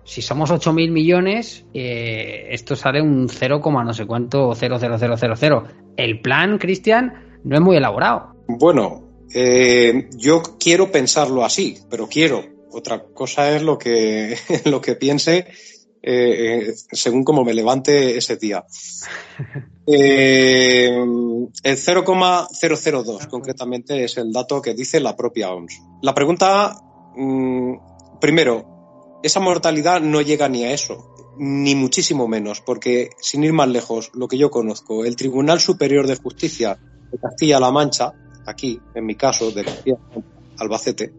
[0.04, 5.62] Si somos 8.000 millones, eh, esto sale un 0, no sé cuánto, 00000.
[5.96, 8.34] El plan, Cristian, no es muy elaborado.
[8.48, 12.42] Bueno, eh, yo quiero pensarlo así, pero quiero.
[12.70, 15.46] Otra cosa es lo que, lo que piense
[16.02, 18.64] eh, según como me levante ese día.
[19.86, 25.82] el 0,002 concretamente es el dato que dice la propia OMS.
[26.02, 26.76] La pregunta
[27.20, 27.74] Mm,
[28.20, 33.68] primero, esa mortalidad no llega ni a eso, ni muchísimo menos, porque sin ir más
[33.68, 36.78] lejos, lo que yo conozco, el Tribunal Superior de Justicia
[37.10, 38.12] de Castilla-La Mancha,
[38.46, 39.64] aquí, en mi caso, de
[40.58, 41.12] Albacete,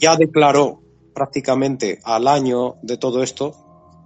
[0.00, 0.82] ya declaró
[1.14, 3.54] prácticamente al año de todo esto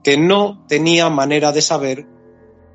[0.05, 2.07] que no tenía manera de saber,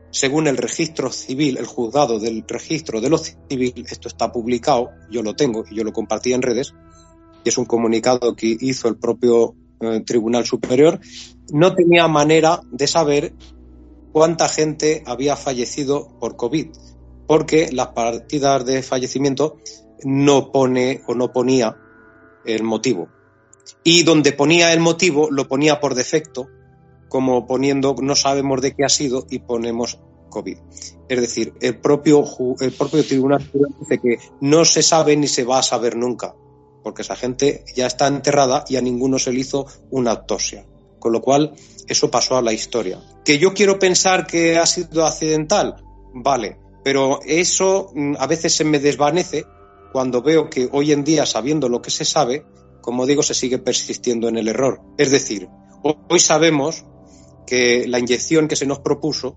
[0.10, 5.22] según el registro civil, el juzgado del registro de lo civil, esto está publicado, yo
[5.22, 6.74] lo tengo y yo lo compartí en redes,
[7.46, 11.00] y es un comunicado que hizo el propio eh, Tribunal Superior,
[11.54, 13.34] no tenía manera de saber
[14.12, 16.70] cuánta gente había fallecido por COVID,
[17.28, 19.58] porque las partidas de fallecimiento
[20.04, 21.78] no pone o no ponía
[22.46, 23.10] el motivo.
[23.84, 26.48] Y donde ponía el motivo, lo ponía por defecto,
[27.10, 30.00] como poniendo no sabemos de qué ha sido y ponemos
[30.32, 30.58] COVID.
[31.10, 32.24] Es decir, el propio,
[32.60, 33.48] el propio tribunal
[33.80, 36.34] dice que no se sabe ni se va a saber nunca
[36.86, 40.68] porque esa gente ya está enterrada y a ninguno se le hizo una autopsia.
[41.00, 41.56] Con lo cual,
[41.88, 43.02] eso pasó a la historia.
[43.26, 45.84] ¿Que yo quiero pensar que ha sido accidental?
[46.14, 49.48] Vale, pero eso mm, a veces se me desvanece
[49.92, 52.46] cuando veo que hoy en día, sabiendo lo que se sabe,
[52.82, 54.80] como digo, se sigue persistiendo en el error.
[55.00, 55.50] Es decir,
[55.82, 56.86] hoy sabemos
[57.48, 59.36] que la inyección que se nos propuso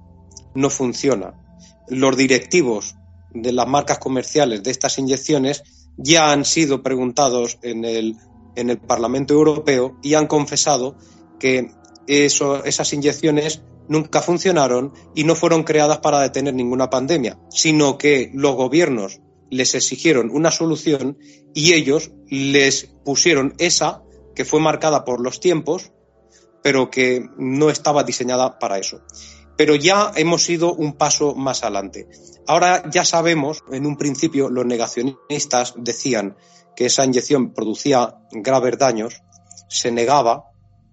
[0.55, 1.33] no funciona.
[1.89, 2.95] Los directivos
[3.31, 5.63] de las marcas comerciales de estas inyecciones
[5.99, 8.17] ya han sido preguntados en el,
[8.57, 10.97] en el Parlamento Europeo y han confesado
[11.39, 11.71] que
[12.07, 18.55] esas inyecciones nunca funcionaron y no fueron creadas para detener ninguna pandemia, sino que los
[18.55, 21.19] gobiernos les exigieron una solución
[21.55, 24.03] y ellos les pusieron esa
[24.35, 25.93] que fue marcada por los tiempos,
[26.63, 29.01] pero que no estaba diseñada para eso
[29.59, 32.09] pero ya hemos ido un paso más adelante.
[32.47, 36.37] Ahora ya sabemos, en un principio los negacionistas decían
[36.77, 39.21] que esa inyección producía graves daños,
[39.69, 40.45] se negaba,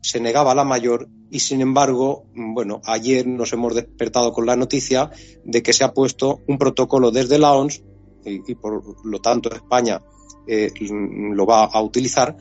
[0.02, 5.12] se negaba la mayor y sin embargo, bueno, ayer nos hemos despertado con la noticia
[5.44, 7.84] de que se ha puesto un protocolo desde la OMS
[8.26, 10.02] y, por lo tanto España
[10.48, 12.36] eh, lo va a utilizar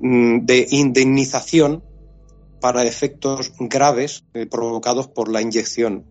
[0.00, 1.82] mm, de indemnización
[2.64, 6.06] para efectos graves eh, provocados por la inyección,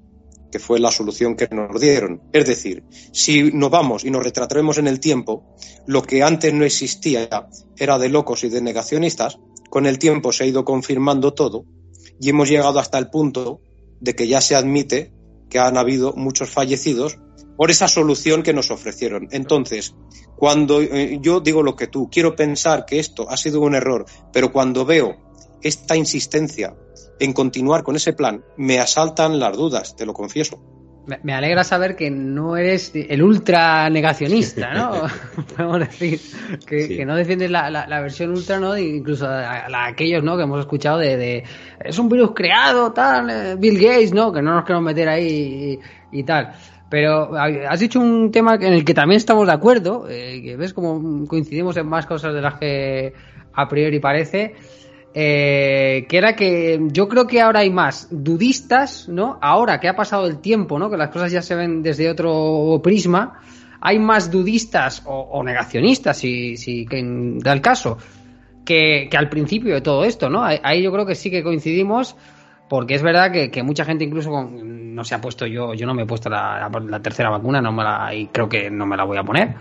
[0.51, 2.21] que fue la solución que nos dieron.
[2.31, 5.55] Es decir, si nos vamos y nos retrataremos en el tiempo,
[5.87, 7.27] lo que antes no existía
[7.75, 9.39] era de locos y de negacionistas,
[9.71, 11.65] con el tiempo se ha ido confirmando todo
[12.19, 13.61] y hemos llegado hasta el punto
[13.99, 15.11] de que ya se admite
[15.49, 17.17] que han habido muchos fallecidos
[17.57, 19.27] por esa solución que nos ofrecieron.
[19.31, 19.95] Entonces,
[20.35, 24.05] cuando eh, yo digo lo que tú, quiero pensar que esto ha sido un error,
[24.31, 25.32] pero cuando veo
[25.63, 26.75] esta insistencia
[27.19, 30.61] en continuar con ese plan, me asaltan las dudas, te lo confieso.
[31.21, 35.01] Me alegra saber que no eres el ultra negacionista, ¿no?
[35.57, 36.21] Podemos decir
[36.65, 38.77] que, no defiendes la, versión ultra, ¿no?
[38.77, 40.37] Incluso a, aquellos, ¿no?
[40.37, 41.43] Que hemos escuchado de,
[41.83, 44.31] es un virus creado, tal, eh, Bill Gates, ¿no?
[44.31, 45.77] Que no nos queremos meter ahí
[46.09, 46.53] y, tal.
[46.89, 50.73] Pero has dicho un tema en el que también estamos de acuerdo, eh, que ves
[50.73, 53.13] como coincidimos en más cosas de las que
[53.53, 54.55] a priori parece
[55.15, 59.37] eh, que era que yo creo que ahora hay más dudistas, ¿no?
[59.41, 60.89] Ahora que ha pasado el tiempo, ¿no?
[60.89, 63.39] Que las cosas ya se ven desde otro prisma,
[63.79, 66.87] hay más dudistas o, negacionistas, si, si
[67.39, 67.97] da el caso,
[68.65, 70.43] que, al principio de todo esto, ¿no?
[70.43, 72.15] Ahí yo creo que sí que coincidimos,
[72.69, 76.03] porque es verdad que, mucha gente incluso no se ha puesto, yo, yo no me
[76.03, 76.71] he puesto la,
[77.03, 79.55] tercera vacuna, no me la, y creo que no me la voy a poner.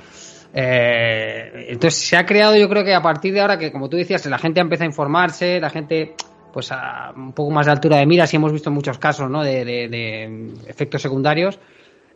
[0.55, 3.97] Eh, entonces se ha creado, yo creo que a partir de ahora que, como tú
[3.97, 6.15] decías, la gente empieza a informarse, la gente
[6.53, 9.43] pues a un poco más de altura de mira, sí hemos visto muchos casos ¿no?
[9.43, 11.59] de, efectos secundarios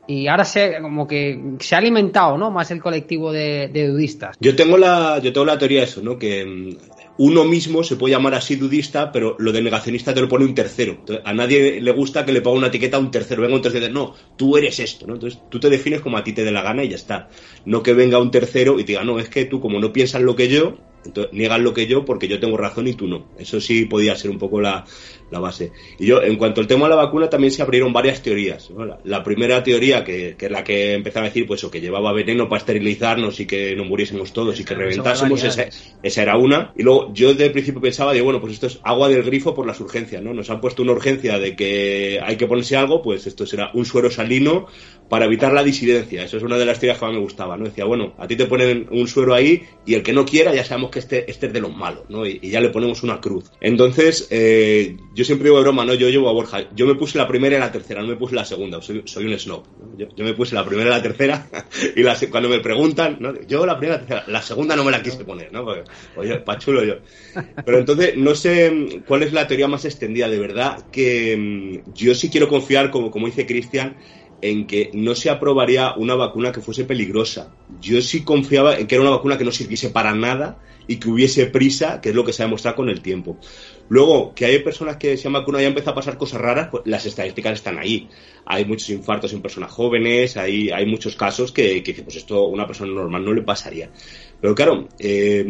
[0.07, 2.51] y ahora se como que se ha alimentado ¿no?
[2.51, 4.31] más el colectivo de, de.
[4.39, 6.19] Yo tengo la, yo tengo la teoría de eso, ¿no?
[6.19, 10.29] que mm, uno mismo se puede llamar así dudista, pero lo de negacionista te lo
[10.29, 10.99] pone un tercero.
[11.25, 13.43] a nadie le gusta que le ponga una etiqueta a un tercero.
[13.43, 15.15] Venga un tercero, no, tú eres esto, ¿no?
[15.15, 17.29] Entonces tú te defines como a ti te dé la gana y ya está.
[17.65, 20.23] No que venga un tercero y te diga, no, es que tú como no piensas
[20.23, 23.27] lo que yo, entonces niegas lo que yo porque yo tengo razón y tú no.
[23.39, 24.85] Eso sí podía ser un poco la,
[25.31, 25.73] la base.
[25.99, 28.71] Y yo, en cuanto al tema de la vacuna, también se abrieron varias teorías.
[29.05, 32.13] La, primera teoría, que, que, es la que empezaba a decir, pues, o que llevaba
[32.13, 35.67] veneno para esterilizarnos y que no muriésemos todos y que reventásemos, esa,
[36.03, 36.73] esa, era una.
[36.77, 39.55] Y luego, yo desde el principio pensaba, digo, bueno, pues esto es agua del grifo
[39.55, 40.33] por las urgencias, ¿no?
[40.33, 43.85] Nos han puesto una urgencia de que hay que ponerse algo, pues esto será un
[43.85, 44.67] suero salino
[45.09, 46.25] para evitar la disidencia.
[46.25, 47.65] Eso es una de las teorías que más me gustaba, ¿no?
[47.65, 50.65] Decía, bueno, a ti te ponen un suero ahí y el que no quiera ya
[50.65, 52.27] sabemos que este, este es de los malos, ¿no?
[52.27, 53.51] Y, ya le ponemos una cruz.
[53.61, 55.95] Entonces, eh, yo siempre digo de broma, ¿no?
[55.95, 56.69] Yo llevo a Borja.
[56.75, 58.81] Yo me puse la primera y la tercera, no me puse la segunda.
[58.83, 59.65] Soy, un snob.
[59.97, 61.49] Yo, me puse la primera y la tercera.
[61.97, 63.35] y cuando me preguntan, ¿no?
[63.43, 64.33] Yo la primera y la tercera.
[64.33, 65.65] La segunda no me la quise poner, ¿no?
[65.65, 65.85] Porque,
[66.17, 66.97] oye, pachulo yo.
[67.65, 70.29] Pero entonces, no sé cuál es la teoría más extendida.
[70.29, 73.97] De verdad que mm, yo sí quiero confiar, como, como dice Cristian,
[74.51, 77.53] en que no se aprobaría una vacuna que fuese peligrosa.
[77.81, 81.09] Yo sí confiaba en que era una vacuna que no sirviese para nada y que
[81.09, 83.39] hubiese prisa, que es lo que se ha demostrado con el tiempo.
[83.89, 86.69] Luego, que hay personas que se han vacunado y han empezado a pasar cosas raras,
[86.71, 88.09] pues las estadísticas están ahí.
[88.45, 92.67] Hay muchos infartos en personas jóvenes, hay, muchos casos que, que pues esto a una
[92.67, 93.91] persona normal no le pasaría.
[94.41, 95.47] Pero claro, eh,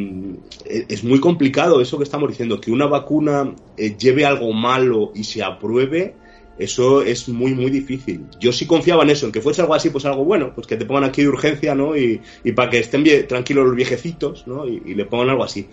[0.64, 5.24] es muy complicado eso que estamos diciendo, que una vacuna eh, lleve algo malo y
[5.24, 6.14] se apruebe
[6.58, 8.26] eso es muy, muy difícil.
[8.40, 10.76] Yo sí confiaba en eso, en que fuese algo así, pues algo bueno, pues que
[10.76, 11.96] te pongan aquí de urgencia, ¿no?
[11.96, 12.20] Y,
[12.54, 14.66] para que estén bien, tranquilos los viejecitos, ¿no?
[14.66, 15.68] Y, le pongan algo así.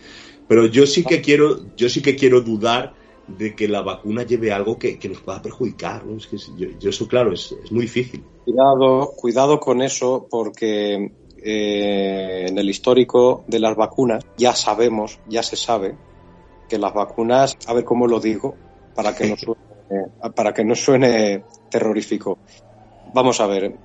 [0.47, 2.93] Pero yo sí que quiero, yo sí que quiero dudar
[3.27, 6.17] de que la vacuna lleve algo que, nos pueda perjudicar, ¿no?
[6.17, 8.21] Es que yo, eso, claro, es, muy difícil.
[8.43, 15.43] Cuidado, cuidado con eso, porque eh, en el histórico de las vacunas ya sabemos, ya
[15.43, 15.95] se sabe,
[16.67, 18.55] que las vacunas, a ver cómo lo digo,
[18.95, 19.35] para que no
[20.35, 22.39] para que no suene terrorífico.
[23.13, 23.75] Vamos a ver,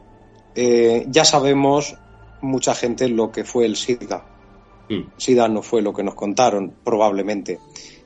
[0.54, 1.96] eh, ya sabemos
[2.40, 4.24] mucha gente lo que fue el SIDA.
[4.88, 5.02] Mm.
[5.16, 7.58] SIDA no fue lo que nos contaron, probablemente.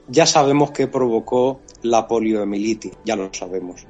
[0.09, 3.87] Ya sabemos qué provocó la poliomielitis, ya lo sabemos.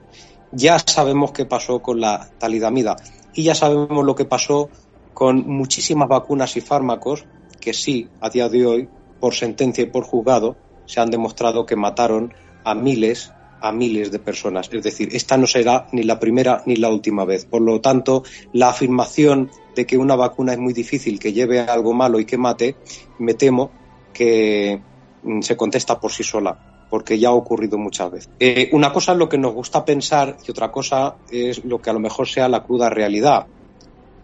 [0.52, 2.96] Ya sabemos qué pasó con la talidamida
[3.34, 4.68] y ya sabemos lo que pasó
[5.14, 7.24] con muchísimas vacunas y fármacos
[7.60, 8.88] que sí, a día de hoy,
[9.20, 12.34] por sentencia y por juzgado, se han demostrado que mataron
[12.64, 13.32] a miles
[13.62, 14.68] a miles de personas.
[14.72, 17.44] Es decir, esta no será ni la primera ni la última vez.
[17.46, 21.94] Por lo tanto, la afirmación de que una vacuna es muy difícil, que lleve algo
[21.94, 22.76] malo y que mate,
[23.18, 23.70] me temo
[24.12, 24.80] que
[25.22, 28.30] mm, se contesta por sí sola, porque ya ha ocurrido muchas veces.
[28.38, 31.90] Eh, una cosa es lo que nos gusta pensar y otra cosa es lo que
[31.90, 33.46] a lo mejor sea la cruda realidad.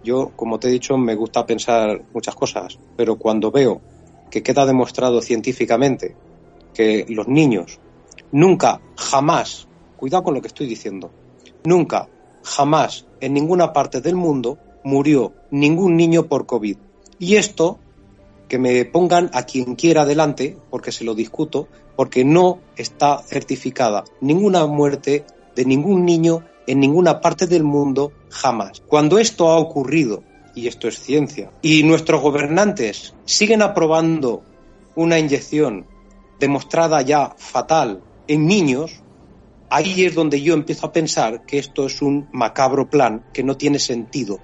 [0.04, 3.80] Yo, como te he dicho, me gusta pensar muchas cosas, pero cuando veo
[4.30, 6.14] que queda demostrado científicamente
[6.74, 7.80] que los niños
[8.32, 11.10] Nunca, jamás, cuidado con lo que estoy diciendo,
[11.64, 12.08] nunca,
[12.42, 16.76] jamás, en ninguna parte del mundo murió ningún niño por COVID.
[17.18, 17.78] Y esto,
[18.48, 24.04] que me pongan a quien quiera adelante, porque se lo discuto, porque no está certificada
[24.20, 25.24] ninguna muerte
[25.56, 28.82] de ningún niño en ninguna parte del mundo jamás.
[28.86, 30.22] Cuando esto ha ocurrido,
[30.54, 34.42] y esto es ciencia, y nuestros gobernantes siguen aprobando
[34.94, 35.86] una inyección
[36.38, 39.02] demostrada ya fatal en niños,
[39.70, 43.56] ahí es donde yo empiezo a pensar que esto es un macabro plan que no
[43.56, 44.40] tiene sentido.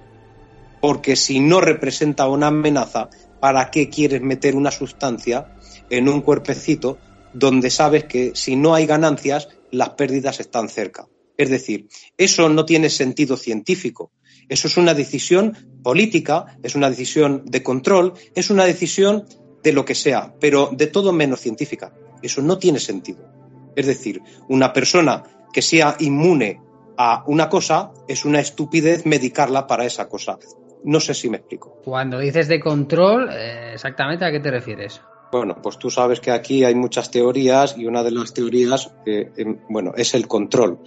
[0.81, 3.09] Porque si no representa una amenaza,
[3.39, 5.55] ¿para qué quieres meter una sustancia
[5.89, 6.97] en un cuerpecito
[7.33, 11.07] donde sabes que si no hay ganancias, las pérdidas están cerca?
[11.37, 14.11] Es decir, eso no tiene sentido científico.
[14.47, 19.25] Eso es una decisión política, es una decisión de control, es una decisión
[19.63, 21.93] de lo que sea, pero de todo menos científica.
[22.21, 23.34] Eso no tiene sentido.
[23.75, 26.61] Es decir, una persona que sea inmune
[26.97, 30.37] a una cosa es una estupidez medicarla para esa cosa.
[30.83, 31.81] No sé si me explico.
[31.83, 35.01] Cuando dices de control, eh, exactamente a qué te refieres.
[35.31, 39.59] Bueno, pues tú sabes que aquí hay muchas teorías y una de las teorías, em,
[39.67, 40.79] bueno, es el control.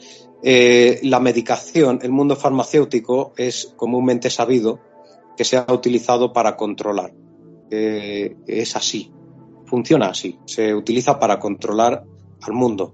[0.43, 4.81] Eh, la medicación, el mundo farmacéutico es comúnmente sabido
[5.37, 7.13] que se ha utilizado para controlar.
[7.71, 9.13] Eh, es así.
[9.67, 10.39] funciona así.
[10.47, 12.03] Se utiliza para controlar
[12.43, 12.93] al mundo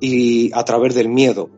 [0.00, 1.50] y a través del miedo.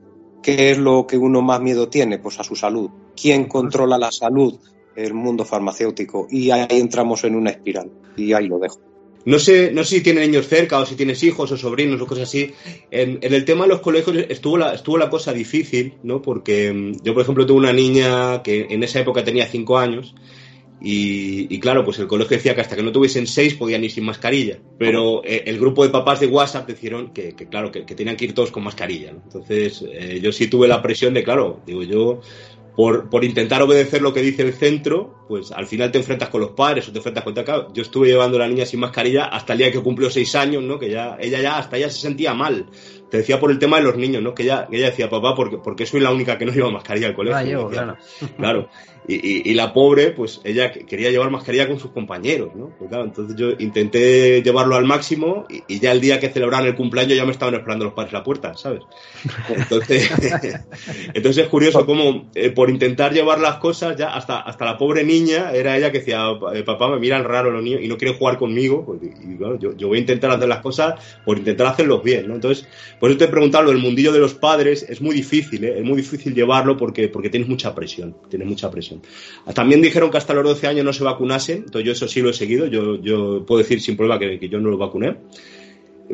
[0.42, 2.18] ¿Qué es lo que uno más miedo tiene?
[2.18, 2.90] Pues a su salud.
[3.20, 4.58] ¿Quién controla la salud?
[4.96, 6.26] El mundo farmacéutico.
[6.30, 7.90] Y ahí entramos en una espiral.
[8.16, 8.80] Y ahí lo dejo.
[9.24, 12.06] No sé, no sé si tienes niños cerca o si tienes hijos o sobrinos o
[12.06, 12.52] cosas así.
[12.90, 16.20] En, el tema de los colegios estuvo la, estuvo la cosa difícil, ¿no?
[16.20, 20.16] Porque mm, yo, por ejemplo, tuve una niña que en esa época tenía cinco años
[20.84, 24.04] y, claro, pues el colegio decía que hasta que no tuviesen seis podían ir sin
[24.04, 24.58] mascarilla.
[24.78, 28.34] Pero eh, el grupo de papás de WhatsApp dijeron que, claro, que, tenían que ir
[28.34, 29.10] todos con mascarilla.
[29.10, 32.20] Entonces, eh, yo sí tuve la presión de, claro, digo yo,
[32.74, 36.40] por, por, intentar obedecer lo que dice el centro, pues al final te enfrentas con
[36.40, 37.34] los padres o te enfrentas con.
[37.74, 40.62] Yo estuve llevando a la niña sin mascarilla hasta el día que cumplió seis años,
[40.62, 40.78] ¿no?
[40.78, 42.66] Que ya, ella ya, hasta ella se sentía mal.
[43.10, 44.34] Te decía por el tema de los niños, ¿no?
[44.34, 47.14] Que ella, ella decía, papá, porque, porque soy la única que no lleva mascarilla al
[47.14, 47.66] colegio.
[47.66, 47.96] Ah, claro.
[48.38, 48.68] Claro.
[49.06, 52.70] Y, y, la pobre, pues ella quería llevar mascarilla con sus compañeros, ¿no?
[52.78, 57.16] Pues entonces yo intenté llevarlo al máximo y, ya el día que celebraron el cumpleaños
[57.16, 58.82] ya me estaban esperando los padres a la puerta, ¿sabes?
[59.48, 60.08] Entonces,
[61.14, 65.02] entonces es curioso cómo eh, por intentar llevar las cosas ya hasta, hasta la pobre
[65.02, 68.16] niña era ella que decía, eh, papá, me miran raro los niños y no quieren
[68.16, 70.94] jugar conmigo, pues, y, claro, yo, yo, voy a intentar hacer las cosas
[71.24, 72.34] por intentar hacerlos bien, ¿no?
[72.36, 72.68] Entonces,
[73.00, 75.78] por eso te he preguntado, el mundillo de los padres es muy difícil, ¿eh?
[75.78, 78.91] Es muy difícil llevarlo porque, porque tienes mucha presión, tienes mucha presión.
[79.54, 82.30] También dijeron que hasta los 12 años no se vacunasen, entonces yo eso sí lo
[82.30, 85.16] he seguido, yo, yo puedo decir sin prueba que, yo no lo vacuné.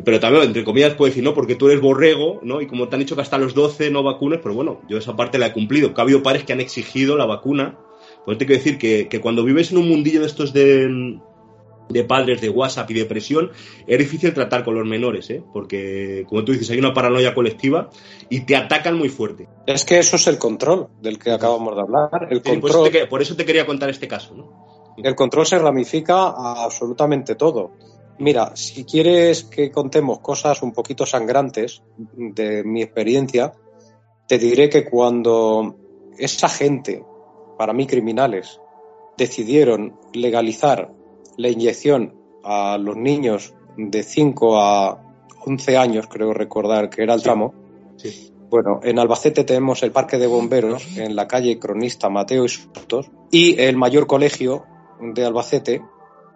[0.03, 2.61] Pero también, entre comillas, puedo decir, no, porque tú eres borrego, ¿no?
[2.61, 5.15] Y como te han dicho que hasta los 12 no vacunes, pero bueno, yo esa
[5.15, 5.93] parte la he cumplido.
[5.93, 7.77] Que ha habido padres que han exigido la vacuna.
[8.23, 11.19] Pues te quiero decir que, que cuando vives en un mundillo de estos de,
[11.89, 13.51] de padres, de WhatsApp y depresión,
[13.85, 15.43] es difícil tratar con los menores, ¿eh?
[15.51, 17.89] porque, como tú dices, hay una paranoia colectiva
[18.29, 19.49] y te atacan muy fuerte.
[19.65, 22.27] Es que eso es el control del que acabamos de hablar.
[22.29, 24.35] El control, por, eso te, quería contar este caso.
[24.35, 24.95] ¿no?
[25.03, 27.71] El control se ramifica a absolutamente todo.
[28.19, 33.53] Mira, si quieres que contemos cosas un poquito sangrantes de mi experiencia,
[34.27, 35.75] te diré que cuando
[36.17, 37.03] esa gente,
[37.57, 38.59] para mí criminales,
[39.17, 40.91] decidieron legalizar
[41.39, 42.13] la inyección
[42.43, 45.01] a los niños de 5 a
[45.45, 47.53] 11 años, creo recordar que era el tramo.
[48.49, 53.09] Bueno, en Albacete tenemos el Parque de Bomberos, en la calle Cronista Mateo y Sotos,
[53.31, 54.65] y el mayor colegio
[54.99, 55.81] de Albacete,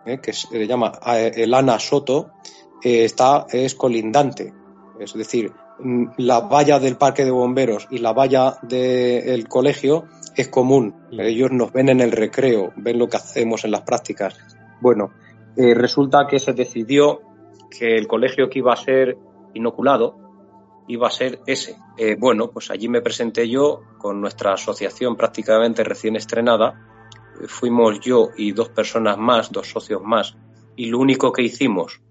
[0.05, 2.31] eh, que se llama eh, el Ana Soto,
[2.81, 4.53] eh, está, es colindante.
[4.99, 10.05] Es decir, mm, la valla del Parque de Bomberos y la valla del colegio
[10.37, 10.95] es común.
[11.11, 14.37] Ellos nos ven en el recreo, ven lo que hacemos en las prácticas
[14.83, 15.13] bueno,
[15.55, 17.21] eh, resulta que se decidió
[17.71, 19.17] que el colegio que iba a ser
[19.53, 20.17] inoculado
[20.89, 21.77] iba a ser ese.
[21.97, 26.89] Eh, bueno, pues allí me presenté yo con nuestra asociación prácticamente recién estrenada.
[27.47, 30.35] fuimos yo y dos personas más, dos socios más,
[30.75, 32.01] y lo único que hicimos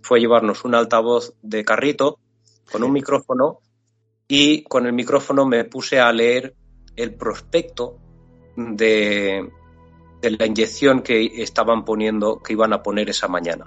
[0.00, 2.18] fue llevarnos un altavoz de carrito
[2.72, 3.60] con un micrófono
[4.26, 6.54] y con el micrófono me puse a leer
[6.96, 7.98] el prospecto
[8.56, 9.48] de,
[10.20, 13.66] de la inyección que estaban poniendo, que iban a poner esa mañana.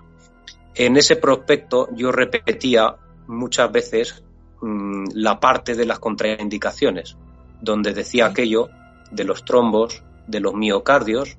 [0.76, 2.96] En ese prospecto yo repetía
[3.28, 4.24] muchas veces
[4.62, 7.18] mm, la parte de las contraindicaciones,
[7.62, 8.70] donde decía aquello
[9.12, 11.38] de los trombos, de los miocardios,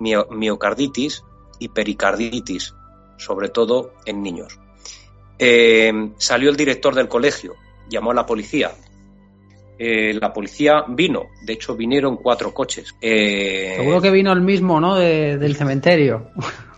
[0.00, 1.24] miocarditis
[1.58, 2.74] y pericarditis,
[3.16, 4.58] sobre todo en niños.
[5.38, 7.54] Eh, salió el director del colegio,
[7.88, 8.72] llamó a la policía,
[9.78, 12.94] eh, la policía vino, de hecho vinieron cuatro coches.
[13.00, 14.96] Eh, Seguro que vino el mismo, ¿no?
[14.96, 16.30] del cementerio.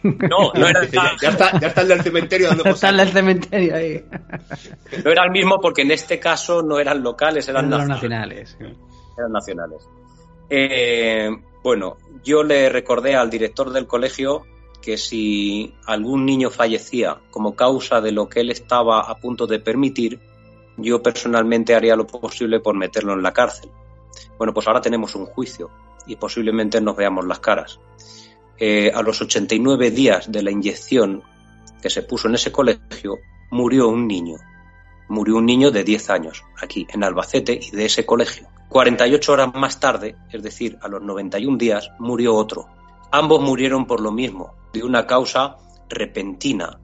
[0.03, 0.84] No, no era.
[0.86, 4.05] Ya, ya, está, ya está el del cementerio dando Está el del cementerio ahí.
[5.05, 8.57] No era el mismo porque en este caso no eran locales, eran, nacionales.
[9.18, 9.86] Eran nacionales.
[10.48, 11.28] Eh,
[11.62, 14.46] bueno, yo le recordé al director del colegio
[14.80, 19.61] que si algún niño fallecía como causa de lo que él estaba a punto de
[19.61, 20.18] permitir,
[20.83, 23.70] yo personalmente haría lo posible por meterlo en la cárcel.
[24.39, 25.70] Bueno, pues ahora tenemos un juicio
[26.07, 27.78] y posiblemente nos veamos las caras.
[28.59, 31.22] Eh, a los 89 días de la inyección
[31.81, 33.18] que se puso en ese colegio,
[33.51, 34.37] murió un niño.
[35.09, 38.49] Murió un niño de 10 años, aquí en Albacete y de ese colegio.
[38.68, 42.68] 48 horas más tarde, es decir, a los 91 días, murió otro.
[43.11, 45.57] Ambos murieron por lo mismo, de una causa
[45.89, 46.78] repentina,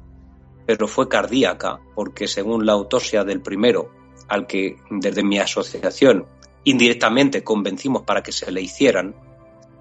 [0.66, 3.90] pero fue cardíaca, porque según la autopsia del primero,
[4.28, 6.26] al que desde mi asociación
[6.64, 9.14] indirectamente convencimos para que se le hicieran,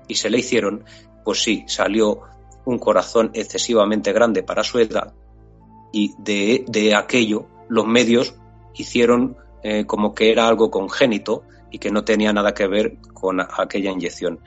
[0.08, 0.86] y se le hicieron,
[1.24, 2.22] pues sí, salió
[2.66, 5.14] un corazón excesivamente grande para su edad,
[5.92, 8.36] y de, aquello los medios
[8.76, 13.40] hicieron eh, como que era algo congénito y que no tenía nada que ver con
[13.40, 14.40] aquella inyección.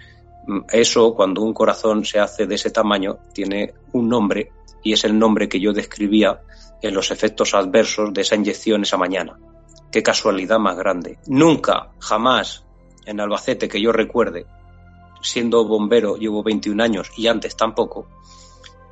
[0.46, 4.52] Mm, eso, cuando un corazón se hace de ese tamaño, tiene un nombre
[4.82, 6.42] y es el nombre que yo describía
[6.82, 9.38] en los efectos adversos de esa inyección esa mañana.
[9.90, 11.18] Qué casualidad más grande.
[11.26, 12.64] Nunca, jamás,
[13.06, 14.46] en Albacete que yo recuerde,
[15.22, 18.06] siendo bombero llevo 21 años y antes tampoco,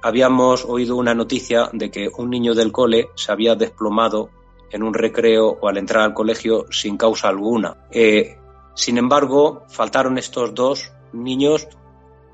[0.03, 4.31] habíamos oído una noticia de que un niño del cole se había desplomado
[4.71, 7.77] en un recreo o al entrar al colegio sin causa alguna.
[7.91, 8.39] Eh,
[8.75, 11.69] sin embargo, faltaron estos dos niños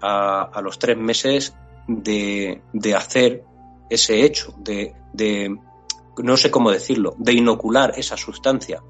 [0.00, 1.54] a, los tres meses
[1.86, 2.62] de,
[2.96, 3.44] hacer
[3.90, 5.56] ese hecho, de, de,
[6.18, 8.82] no sé cómo decirlo, de inocular esa sustancia.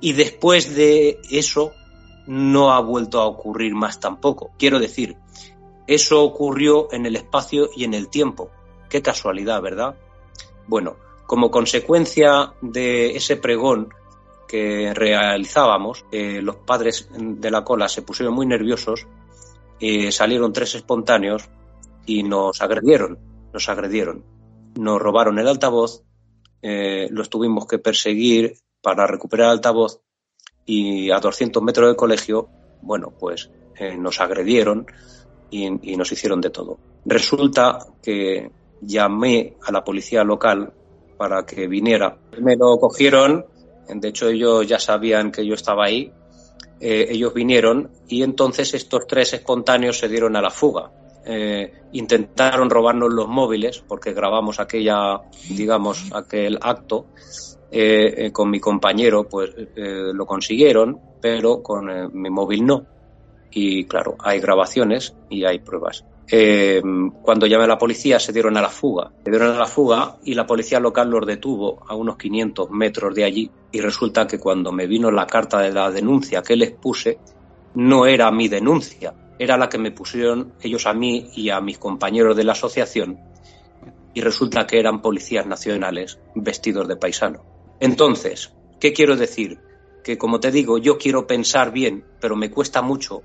[0.00, 1.72] Y después de eso
[2.26, 4.52] no ha vuelto a ocurrir más tampoco.
[4.58, 5.16] Quiero decir,
[5.86, 8.50] eso ocurrió en el espacio y en el tiempo.
[8.88, 9.96] Qué casualidad, ¿verdad?
[10.66, 13.88] Bueno, como consecuencia de ese pregón
[14.48, 19.06] que realizábamos, eh, los padres de la cola se pusieron muy nerviosos,
[19.80, 21.48] eh, salieron tres espontáneos
[22.06, 23.18] y nos agredieron,
[23.52, 24.24] nos agredieron.
[24.76, 26.02] Nos robaron el altavoz,
[26.62, 30.00] eh, los tuvimos que perseguir para recuperar el altavoz
[30.66, 32.48] y a 200 metros del colegio,
[32.82, 33.50] bueno, pues
[33.98, 34.86] nos agredieron
[35.50, 36.78] y, y nos hicieron de todo.
[37.04, 38.50] Resulta que
[38.80, 40.72] llamé a la policía local
[41.16, 42.16] para que viniera.
[42.40, 43.46] Me lo cogieron,
[43.88, 46.12] de hecho ellos ya sabían que yo estaba ahí,
[46.80, 50.90] eh, ellos vinieron y entonces estos tres espontáneos se dieron a la fuga.
[51.26, 57.06] Eh, intentaron robarnos los móviles porque grabamos aquella, digamos, aquel acto
[57.70, 62.86] eh, con mi compañero, pues lo consiguieron, pero con mi móvil no.
[63.50, 66.04] Y claro, hay grabaciones y hay pruebas.
[66.30, 66.80] Eh,
[67.22, 69.10] cuando llamé a la policía se dieron a la fuga.
[69.24, 73.14] Se dieron a la fuga y la policía local los detuvo a unos 500 metros
[73.14, 76.72] de allí y resulta que cuando me vino la carta de la denuncia que les
[76.72, 77.18] puse,
[77.74, 81.78] no era mi denuncia, era la que me pusieron ellos a mí y a mis
[81.78, 83.18] compañeros de la asociación
[84.14, 87.44] y resulta que eran policías nacionales vestidos de paisano.
[87.80, 89.58] Entonces, ¿qué quiero decir?
[90.04, 93.22] Que como te digo, yo quiero pensar bien, pero me cuesta mucho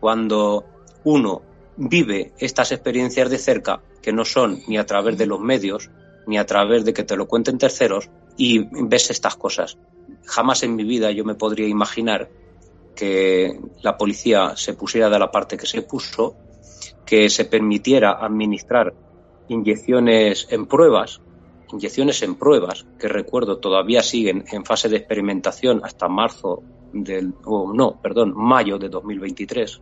[0.00, 0.66] cuando
[1.04, 1.42] uno
[1.76, 5.90] vive estas experiencias de cerca, que no son ni a través de los medios,
[6.26, 9.78] ni a través de que te lo cuenten terceros, y ves estas cosas.
[10.26, 12.28] Jamás en mi vida yo me podría imaginar
[12.98, 16.34] que la policía se pusiera de la parte que se puso,
[17.06, 18.92] que se permitiera administrar
[19.48, 21.20] inyecciones en pruebas,
[21.72, 27.72] inyecciones en pruebas, que recuerdo todavía siguen en fase de experimentación hasta marzo del, o
[27.72, 29.80] no, perdón, mayo de 2023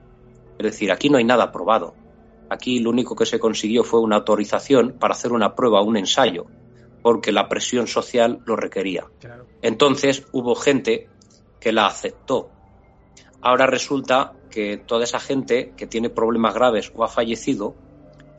[0.58, 1.94] es decir, aquí no hay nada probado.
[2.48, 6.46] Aquí lo único que se consiguió fue una autorización para hacer una prueba, un ensayo,
[7.02, 9.06] porque la presión social lo requería.
[9.62, 11.08] Entonces hubo gente
[11.60, 12.50] que la aceptó.
[13.46, 17.76] Ahora resulta que toda esa gente que tiene problemas graves o ha fallecido,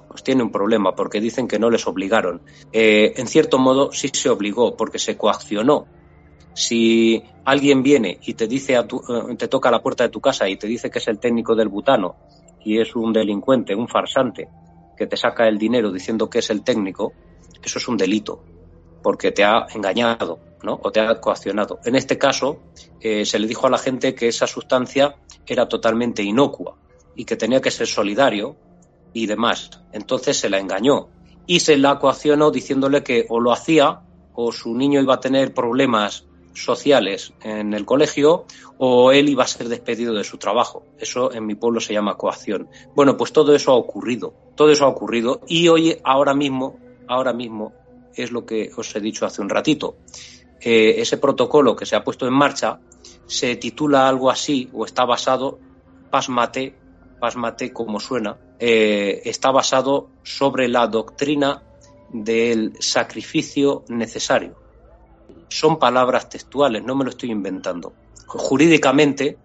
[0.10, 2.42] pues tiene un problema porque dicen que no les obligaron.
[2.74, 5.88] Eh, en cierto modo sí se obligó porque se coaccionó
[6.54, 10.50] si alguien viene y te dice a eh, te toca la puerta de tu casa
[10.50, 12.18] y te dice que es el técnico del butano
[12.66, 14.50] y es un delincuente, un farsante,
[14.98, 17.14] que te saca el dinero diciendo que es el técnico,
[17.64, 18.44] eso es un delito,
[19.08, 20.82] porque te ha engañado, ¿no?
[20.84, 21.80] O te ha coaccionado.
[21.86, 22.60] En este caso,
[23.00, 26.76] eh, se le dijo a la gente que esa sustancia era totalmente inocua
[27.16, 28.58] y que tenía que ser solidario
[29.14, 29.70] y demás.
[29.94, 31.08] Entonces se la engañó
[31.46, 34.02] y se la coaccionó diciéndole que o lo hacía
[34.34, 38.44] o su niño iba a tener problemas sociales en el colegio
[38.78, 40.84] o él iba a ser despedido de su trabajo.
[41.00, 42.68] Eso en mi pueblo se llama coacción.
[42.94, 46.78] Bueno, pues todo eso ha ocurrido, todo eso ha ocurrido y hoy, ahora mismo,
[47.08, 47.72] ahora mismo
[48.24, 49.98] es lo que os he dicho hace un ratito.
[50.60, 52.80] Eh, ese protocolo que se ha puesto en marcha
[53.26, 55.60] se titula algo así o está basado,
[56.10, 56.76] pasmate,
[57.20, 61.64] pasmate como suena, eh, está basado sobre la doctrina
[62.12, 64.68] del sacrificio necesario
[65.50, 67.94] son palabras textuales, no me lo estoy inventando.
[68.28, 69.38] Jurídicamente,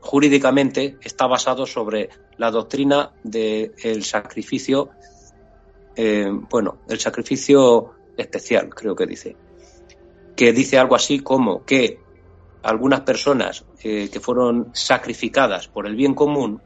[0.00, 2.08] jurídicamente está basado sobre
[2.38, 4.90] la doctrina del sacrificio,
[5.94, 9.36] eh, bueno, el sacrificio especial, creo que dice,
[10.36, 12.00] que dice algo así como que
[12.62, 16.62] algunas personas eh, que fueron sacrificadas por el bien común,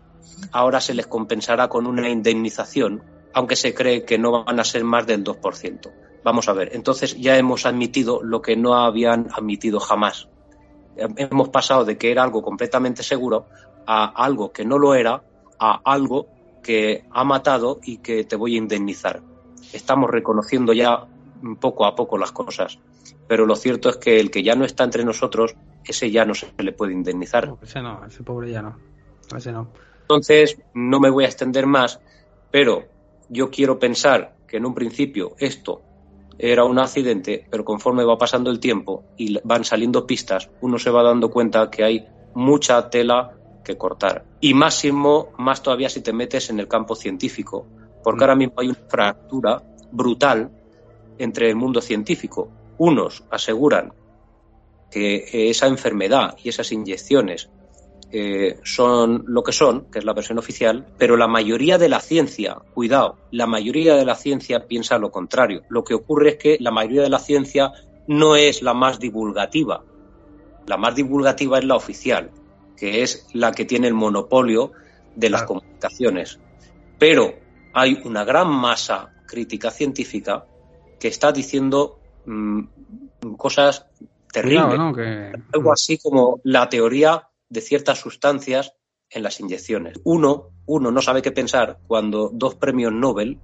[0.53, 4.85] ahora se les compensará con una indemnización, aunque se cree que no van a ser
[4.85, 5.93] más del 2%.
[6.25, 10.29] Vamos a ver, entonces ya hemos admitido lo que no habían admitido jamás.
[10.97, 13.47] Hemos pasado de que era algo completamente seguro
[13.87, 15.23] a algo que no lo era,
[15.59, 16.27] a algo
[16.63, 19.23] que ha matado y que te voy a indemnizar.
[19.73, 21.07] Estamos reconociendo ya
[21.61, 22.79] poco a poco las cosas,
[23.27, 26.35] pero lo cierto es que el que ya no está entre nosotros, ese ya no
[26.35, 27.55] se le puede indemnizar.
[27.63, 28.77] ese no, ese pobre ya no.
[29.37, 29.69] Ese no.
[30.03, 32.01] Entonces, no me voy a extender más,
[32.51, 32.85] pero
[33.29, 35.83] yo quiero pensar que en un principio esto
[36.39, 40.91] era un accidente, pero conforme va pasando el tiempo y van saliendo pistas, uno se
[40.91, 43.33] va dando cuenta que hay mucha tela
[43.65, 44.25] que cortar.
[44.41, 47.67] Y máximo, más todavía si te metes en el campo científico,
[48.05, 50.51] porque ahora mismo hay una fractura brutal
[51.19, 52.49] entre el mundo científico.
[52.79, 53.93] Unos aseguran
[54.91, 57.51] que esa enfermedad y esas inyecciones
[58.13, 62.01] eh, son lo que son, que es la versión oficial, pero la mayoría de la
[62.01, 65.63] ciencia, cuidado, la mayoría de la ciencia piensa lo contrario.
[65.69, 67.73] Lo que ocurre es que la mayoría de la ciencia
[68.07, 69.83] no es la más divulgativa.
[70.67, 72.31] La más divulgativa es la oficial,
[72.77, 74.73] que es la que tiene el monopolio
[75.15, 76.39] de las comunicaciones.
[76.99, 77.35] Pero
[77.73, 80.47] hay una gran masa crítica científica
[80.99, 82.63] que está diciendo mm,
[83.37, 83.87] cosas
[84.33, 84.79] terribles.
[85.53, 88.75] Algo así como la teoría de ciertas sustancias
[89.11, 90.01] en las inyecciones.
[90.05, 93.39] Uno, uno no sabe qué pensar cuando dos premios Nobel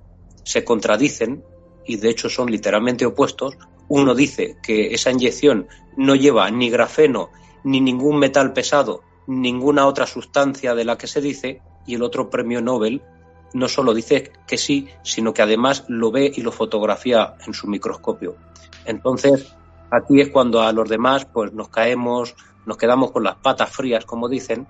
[0.44, 1.44] se contradicen
[1.86, 3.56] y de hecho son literalmente opuestos.
[3.88, 7.30] Uno dice que esa inyección no lleva ni grafeno,
[7.64, 12.30] ni ningún metal pesado, ninguna otra sustancia de la que se dice, y el otro
[12.30, 13.02] premio Nobel
[13.54, 17.66] no solo dice que sí, sino que además lo ve y lo fotografía en su
[17.66, 18.36] microscopio.
[18.84, 19.54] Entonces,
[19.90, 22.34] aquí es cuando a los demás pues nos caemos,
[22.66, 24.66] nos quedamos con las patas frías, como dicen,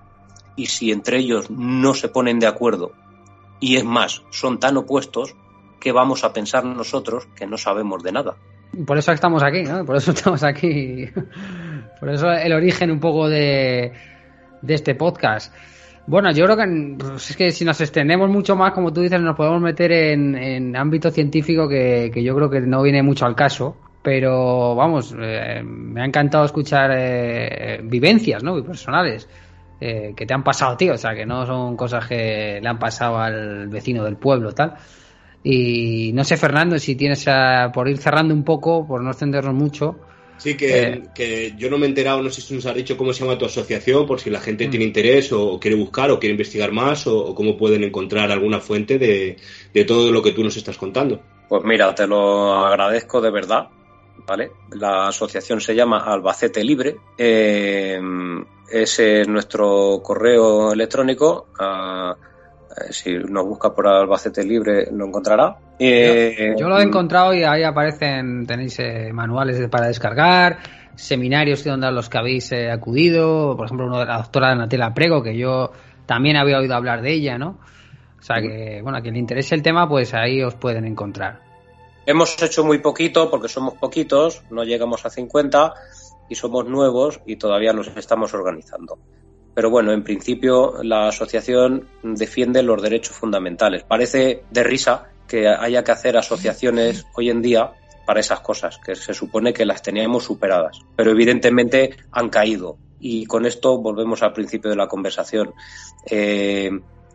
[0.55, 2.91] y si entre ellos no se ponen de acuerdo,
[3.59, 5.35] y es más, son tan opuestos,
[5.83, 8.35] que vamos a pensar nosotros que no sabemos de nada?
[8.87, 9.85] Por eso estamos aquí, ¿no?
[9.85, 11.09] Por eso estamos aquí.
[11.99, 13.91] Por eso el origen un poco de,
[14.61, 15.53] de este podcast.
[16.05, 19.21] Bueno, yo creo que pues, es que si nos extendemos mucho más, como tú dices,
[19.21, 23.35] nos podemos meter en, en ámbito científico que, yo creo que no viene mucho al
[23.35, 23.77] caso.
[24.01, 28.61] Pero vamos, eh, me ha encantado escuchar eh, vivencias, ¿no?
[28.61, 29.29] personales
[29.79, 30.93] eh, que te han pasado, tío.
[30.95, 34.73] O sea, que no son cosas que le han pasado al vecino del pueblo, tal.
[35.41, 37.25] Y no sé, Fernando, si tienes
[37.73, 39.99] por ir cerrando un poco, por no extendernos mucho.
[40.37, 43.13] Sí, que, que, yo no me he enterado, no sé si nos has dicho cómo
[43.13, 44.69] se llama tu asociación, por si la gente mm.
[44.69, 48.59] tiene interés o, quiere buscar o quiere investigar más o, o cómo pueden encontrar alguna
[48.59, 49.37] fuente de,
[49.73, 51.21] de, todo lo que tú nos estás contando.
[51.47, 53.69] Pues mira, te lo agradezco de verdad.
[54.25, 54.51] ¿vale?
[54.71, 56.97] La asociación se llama Albacete Libre.
[57.17, 57.99] Eh,
[58.69, 61.47] ese es nuestro correo electrónico.
[61.59, 62.13] Eh,
[62.89, 65.57] si nos busca por Albacete Libre lo encontrará.
[65.79, 68.77] Eh, yo, lo he encontrado y ahí aparecen, tenéis
[69.11, 70.59] manuales para descargar,
[70.95, 75.21] seminarios donde a los que habéis acudido, por ejemplo uno de la doctora Natela Prego,
[75.21, 75.71] que yo
[76.05, 77.59] también había oído hablar de ella, ¿no?
[78.19, 81.41] O sea que, bueno, a quien le interese el tema, pues ahí os pueden encontrar.
[82.05, 85.73] Hemos hecho muy poquito porque somos poquitos, no llegamos a 50
[86.29, 88.97] y somos nuevos y todavía nos estamos organizando.
[89.53, 93.83] Pero bueno, en principio la asociación defiende los derechos fundamentales.
[93.83, 97.71] Parece de risa que haya que hacer asociaciones hoy en día
[98.05, 100.79] para esas cosas, que se supone que las teníamos superadas.
[100.95, 102.77] Pero evidentemente han caído.
[102.99, 105.53] Y con esto volvemos al principio de la conversación.
[106.05, 106.71] Eh,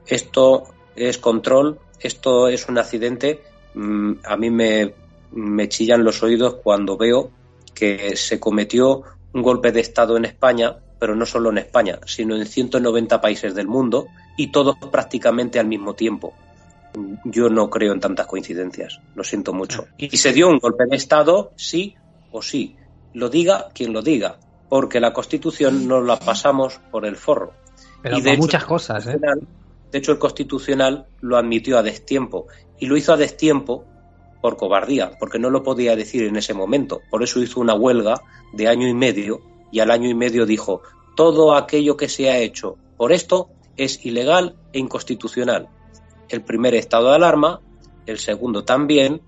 [0.06, 0.64] esto
[0.96, 3.42] es control, esto es un accidente
[3.78, 4.92] Mm, a mí me,
[5.32, 7.30] me chillan los oídos cuando veo
[7.74, 12.36] que se cometió un golpe de Estado en España, pero no solo en España, sino
[12.36, 16.34] en 190 países del mundo y todos prácticamente al mismo tiempo.
[17.24, 19.86] Yo no creo en tantas coincidencias, lo siento mucho.
[19.98, 21.94] Y se dio un golpe de Estado, sí
[22.32, 22.76] o sí,
[23.14, 24.38] lo diga quien lo diga,
[24.68, 27.52] porque la Constitución no la pasamos por el forro.
[28.02, 29.18] Pero y de muchas cosas, ¿eh?
[29.90, 32.46] De hecho, el Constitucional lo admitió a destiempo
[32.78, 33.84] y lo hizo a destiempo
[34.42, 37.00] por cobardía, porque no lo podía decir en ese momento.
[37.10, 38.20] Por eso hizo una huelga
[38.52, 39.40] de año y medio
[39.70, 40.82] y al año y medio dijo,
[41.16, 45.68] todo aquello que se ha hecho por esto es ilegal e inconstitucional.
[46.28, 47.60] El primer estado de alarma,
[48.06, 49.22] el segundo también,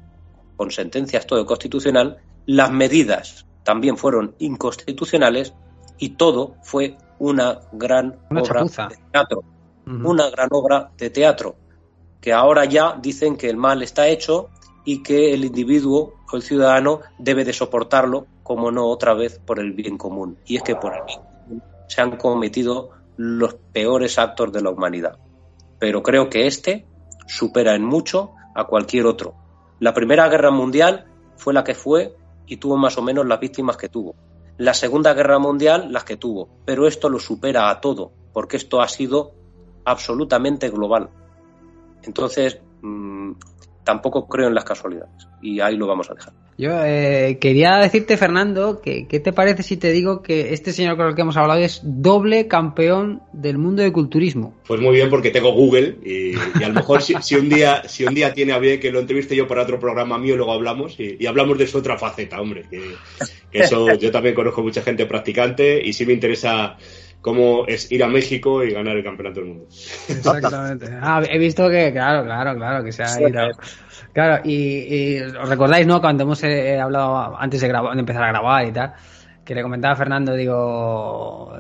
[0.57, 5.55] con sentencias todo constitucional, las medidas también fueron inconstitucionales
[5.99, 9.45] y todo fue una gran obra de teatro
[9.87, 11.57] una gran obra de teatro,
[12.21, 14.51] que ahora ya dicen que el mal está hecho
[14.85, 19.61] y que el individuo o el ciudadano debe de soportarlo, como no otra vez por
[19.61, 20.37] el bien común.
[20.45, 24.71] Y es que por el bien común se han cometido los peores actos de la
[24.71, 25.21] humanidad.
[25.79, 26.85] Pero creo que este
[27.29, 29.37] supera en mucho a cualquier otro.
[29.79, 33.77] La Primera Guerra Mundial fue la que fue y tuvo más o menos las víctimas
[33.77, 34.17] que tuvo.
[34.57, 38.81] La Segunda Guerra Mundial las que tuvo, pero esto lo supera a todo, porque esto
[38.81, 39.31] ha sido
[39.85, 41.09] absolutamente global.
[42.03, 43.31] Entonces, mm,
[43.85, 45.29] tampoco creo en las casualidades.
[45.43, 46.33] Y ahí lo vamos a dejar.
[46.59, 50.99] Yo eh, quería decirte, Fernando, que ¿qué te parece si te digo que este señor
[50.99, 54.55] con el que hemos hablado es doble campeón del mundo de culturismo?
[54.67, 58.15] Pues muy bien, porque tengo Google y, a lo mejor si, un día si un
[58.15, 61.25] día tiene a bien que lo entreviste yo para otro programa mío, luego hablamos y,
[61.25, 62.67] hablamos de su otra faceta, hombre.
[62.69, 62.95] Que,
[63.53, 66.77] eso yo también conozco mucha gente practicante y sí me interesa
[67.21, 69.67] cómo es ir a México y ganar el campeonato del mundo.
[70.09, 70.87] Exactamente.
[71.01, 73.51] Ah, he visto que, claro, claro, claro, que se ha ido.
[74.13, 76.01] Claro, y, os recordáis, ¿no?
[76.01, 78.95] Cuando hemos eh, hablado antes de, grabar, de empezar a grabar y tal,
[79.45, 81.57] que le comentaba a Fernando, digo,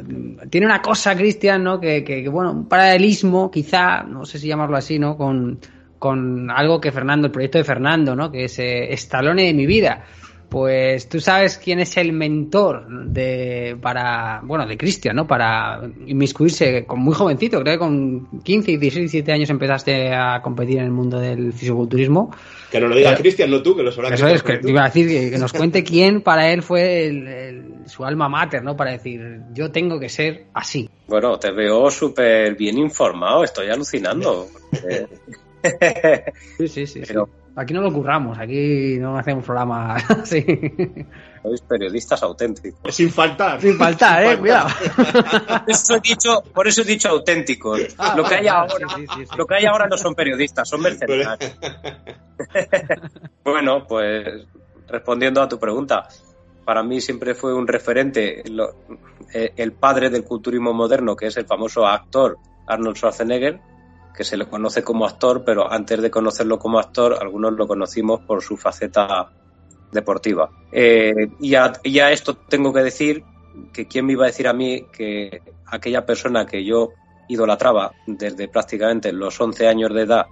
[0.48, 1.78] tiene una cosa, Cristian, ¿no?
[1.78, 5.16] Que, que, bueno, un paralelismo, quizá, no sé si llamarlo así, ¿no?
[5.16, 5.60] Con,
[5.98, 8.32] con algo que Fernando, el proyecto de Fernando, ¿no?
[8.32, 10.04] Que es eh, Estalone de mi vida
[10.50, 16.84] pues tú sabes quién es el mentor de para bueno de Cristian no para inmiscuirse
[16.84, 20.90] con muy jovencito creo que con 15 16 17 años empezaste a competir en el
[20.90, 22.34] mundo del fisiculturismo.
[22.70, 24.86] Que nos lo diga Cristian no tú que lo sabrás eso es que iba a
[24.86, 29.70] decir que, nos cuente quién para él fue su alma mater no para decir yo
[29.70, 30.90] tengo que ser así.
[31.06, 34.48] Bueno te veo súper bien informado estoy alucinando.
[36.56, 37.14] Sí sí sí, sí.
[37.56, 40.44] Aquí no lo curramos, aquí no hacemos programas así.
[41.42, 42.94] Sois periodistas auténticos.
[42.94, 43.60] Sin faltar.
[43.60, 44.68] Sin faltar, eh, cuidado.
[45.66, 47.80] Eso he dicho, por eso he dicho auténticos.
[47.98, 48.74] Ah, lo, que hay ahora,
[49.36, 51.38] lo que hay ahora no son periodistas, son mercenarios.
[53.44, 54.46] bueno, pues
[54.88, 56.08] respondiendo a tu pregunta,
[56.64, 58.42] para mí siempre fue un referente
[59.32, 63.60] eh, el padre del culturismo moderno, que es el famoso actor Arnold Schwarzenegger,
[64.14, 68.20] que se le conoce como actor, pero antes de conocerlo como actor, algunos lo conocimos
[68.20, 69.30] por su faceta
[69.90, 70.50] deportiva.
[70.72, 71.72] Eh, y, a,
[72.10, 73.24] esto tengo que decir
[73.72, 76.90] que quién me iba a decir a mí que aquella persona que yo
[77.28, 80.26] idolatraba desde prácticamente los 11 años de edad,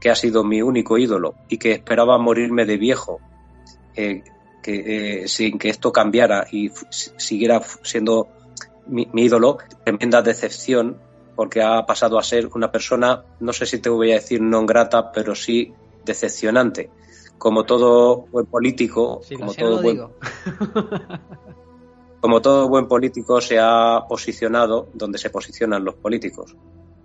[0.00, 3.20] que ha sido mi único ídolo y que esperaba morirme de viejo,
[3.94, 4.22] eh,
[4.64, 8.28] eh, sin que esto cambiara y siguiera siendo
[8.86, 11.09] mi ídolo, tremenda decepción
[11.40, 14.66] porque ha pasado a ser una persona, no sé si te voy a decir no
[14.66, 15.72] grata, pero sí
[16.04, 16.90] decepcionante.
[17.38, 20.02] Como todo buen político, como, todo buen,
[22.20, 26.54] como todo buen político se ha posicionado donde se posicionan los políticos.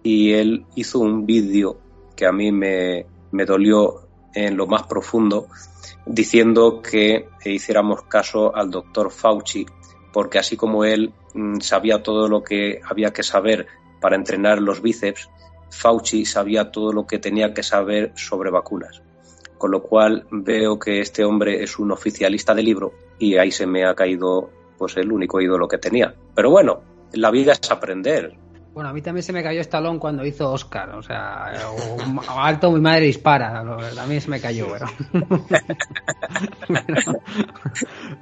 [0.03, 1.77] Y él hizo un vídeo
[2.13, 4.01] que a mí me, me dolió
[4.33, 5.47] en lo más profundo,
[6.05, 9.65] diciendo que hiciéramos caso al doctor Fauci,
[10.11, 13.67] porque así como él mm, sabía todo lo que había que saber
[14.00, 15.30] para entrenar los bíceps,
[15.70, 19.02] Fauci sabía todo lo que tenía que saber sobre vacunas.
[19.58, 23.66] Con lo cual veo que este hombre es un oficialista de libro y ahí se
[23.66, 26.14] me ha caído pues el único ídolo que tenía.
[26.34, 26.82] Pero bueno,
[27.14, 28.38] la vida es aprender.
[28.76, 31.49] Bueno, a mí también se me cayó Stallone cuando hizo Oscar, o sea,
[32.38, 34.86] alto mi madre dispara, a mí se me cayó, pero...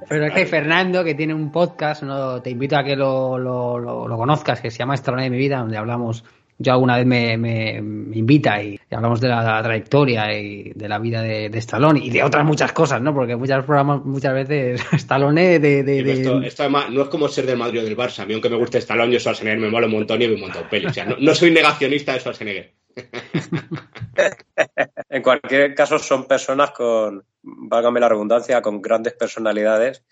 [0.08, 2.40] pero es que Fernando, que tiene un podcast, ¿no?
[2.40, 5.58] te invito a que lo, lo, lo, conozcas, que se llama Stallone de mi vida,
[5.58, 6.24] donde hablamos
[6.58, 7.76] yo alguna vez me, me,
[8.16, 12.22] invita y, hablamos de la, trayectoria y de la vida de, de, Stallone y de
[12.22, 13.12] otras muchas cosas, ¿no?
[13.12, 15.82] Porque muchas programas, muchas veces Stallone de...
[15.82, 18.20] de, Esto, no es como ser del Madrid o del Barça.
[18.20, 20.42] A mí aunque me guste Stallone, yo Schwarzenegger me mola un montón y me un
[20.42, 20.86] montón peli.
[20.86, 22.74] O sea, no, soy negacionista de Schwarzenegger.
[25.08, 30.04] en cualquier caso son personas con, válgame la redundancia, con grandes personalidades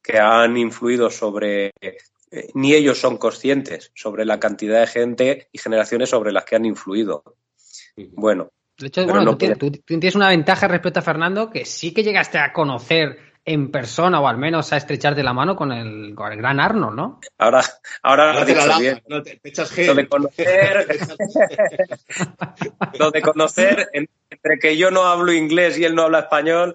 [0.00, 1.72] que han influido sobre
[2.30, 6.56] eh, ni ellos son conscientes sobre la cantidad de gente y generaciones sobre las que
[6.56, 7.22] han influido.
[8.12, 8.50] Bueno.
[8.78, 12.52] De hecho, bueno, tú, tienes una ventaja respecto a Fernando que sí que llegaste a
[12.52, 16.60] conocer en persona o al menos a estrecharte la mano con el, con el gran
[16.60, 17.20] Arnold, ¿no?
[17.38, 17.64] Ahora,
[18.02, 19.02] ahora lo, bien.
[19.08, 20.86] lo de conocer,
[22.98, 26.74] lo de conocer, entre que yo no hablo inglés y él no habla español,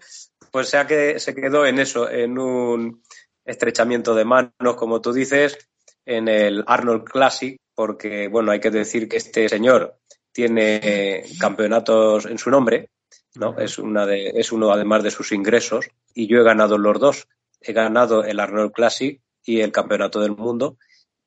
[0.52, 3.04] pues sea que se quedó en eso, en un
[3.46, 5.58] estrechamiento de manos, como tú dices,
[6.06, 9.98] en el Arnold Classic, porque, bueno, hay que decir que este señor
[10.32, 12.90] tiene campeonatos en su nombre,
[13.36, 13.58] ¿no?
[13.58, 17.28] Es, una de, es uno además de sus ingresos, y yo he ganado los dos.
[17.62, 20.78] He ganado el Arnold Classic y el Campeonato del Mundo,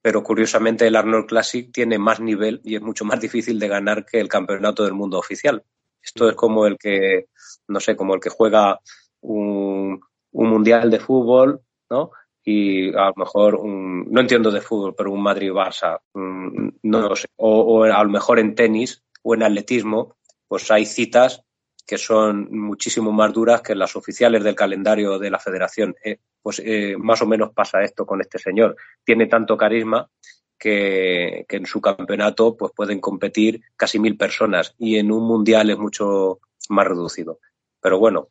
[0.03, 4.05] pero curiosamente el Arnold Classic tiene más nivel y es mucho más difícil de ganar
[4.05, 5.64] que el Campeonato del Mundo oficial.
[6.03, 7.27] Esto es como el que,
[7.69, 8.79] no sé, como el que juega
[9.23, 10.01] un,
[10.33, 12.11] un mundial de fútbol ¿no?
[12.45, 17.26] Y a lo mejor, no entiendo de fútbol, pero un Madrid-Barça, mm, no lo sé.
[17.37, 20.16] O, a lo mejor en tenis o en atletismo,
[20.47, 21.43] pues hay citas
[21.84, 25.97] que son muchísimo más duras que las oficiales del calendario de la federación.
[26.05, 28.76] Eh, pues eh, más o menos pasa esto con este señor.
[29.05, 30.09] Tiene tanto carisma
[30.57, 35.70] que, que, en su campeonato pues pueden competir casi mil personas y en un mundial
[35.70, 37.41] es mucho más reducido.
[37.80, 38.28] Pero bueno,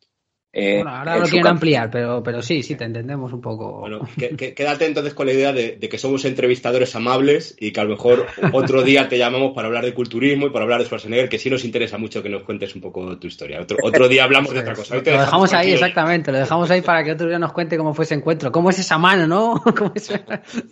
[0.58, 3.80] eh, bueno, ahora lo quieren ampliar, pero, pero sí, sí, te entendemos un poco.
[3.80, 7.90] Bueno, quédate entonces con la idea de, que somos entrevistadores amables y que a lo
[7.90, 11.38] mejor otro día te llamamos para hablar de culturismo y para hablar de Schwarzenegger, que
[11.38, 13.60] sí nos interesa mucho que nos cuentes un poco tu historia.
[13.60, 14.94] Otro, otro día hablamos de otra cosa.
[14.94, 18.06] lo dejamos ahí, exactamente, lo dejamos ahí para que otro día nos cuente cómo fue
[18.06, 19.62] ese encuentro, cómo es esa mano, ¿no?
[19.76, 20.10] ¿Cómo es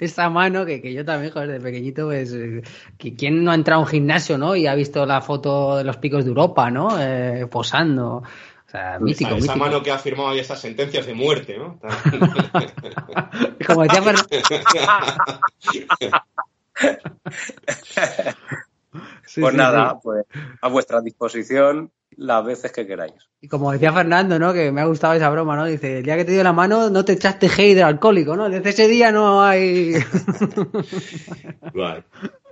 [0.00, 2.62] esa mano que, que yo también, joder, de pequeñito, pues, eh,
[2.96, 4.56] que ¿quién no ha entrado a un gimnasio, ¿no?
[4.56, 6.98] Y ha visto la foto de los picos de Europa, ¿no?
[6.98, 8.22] Eh, posando
[9.00, 11.78] mítico, esa, mano que ha firmado ahí estas sentencias de muerte, ¿no?
[13.66, 14.02] Como decía
[19.40, 20.24] pues nada, pues
[20.60, 23.14] a vuestra disposición las veces que queráis.
[23.40, 24.52] Y como decía Fernando, ¿no?
[24.52, 25.66] Que me ha gustado esa broma, ¿no?
[25.66, 28.48] Dice, el día que te dio la mano no te echaste de alcohólico, ¿no?
[28.48, 29.94] Desde ese día no hay...
[31.74, 32.04] vale.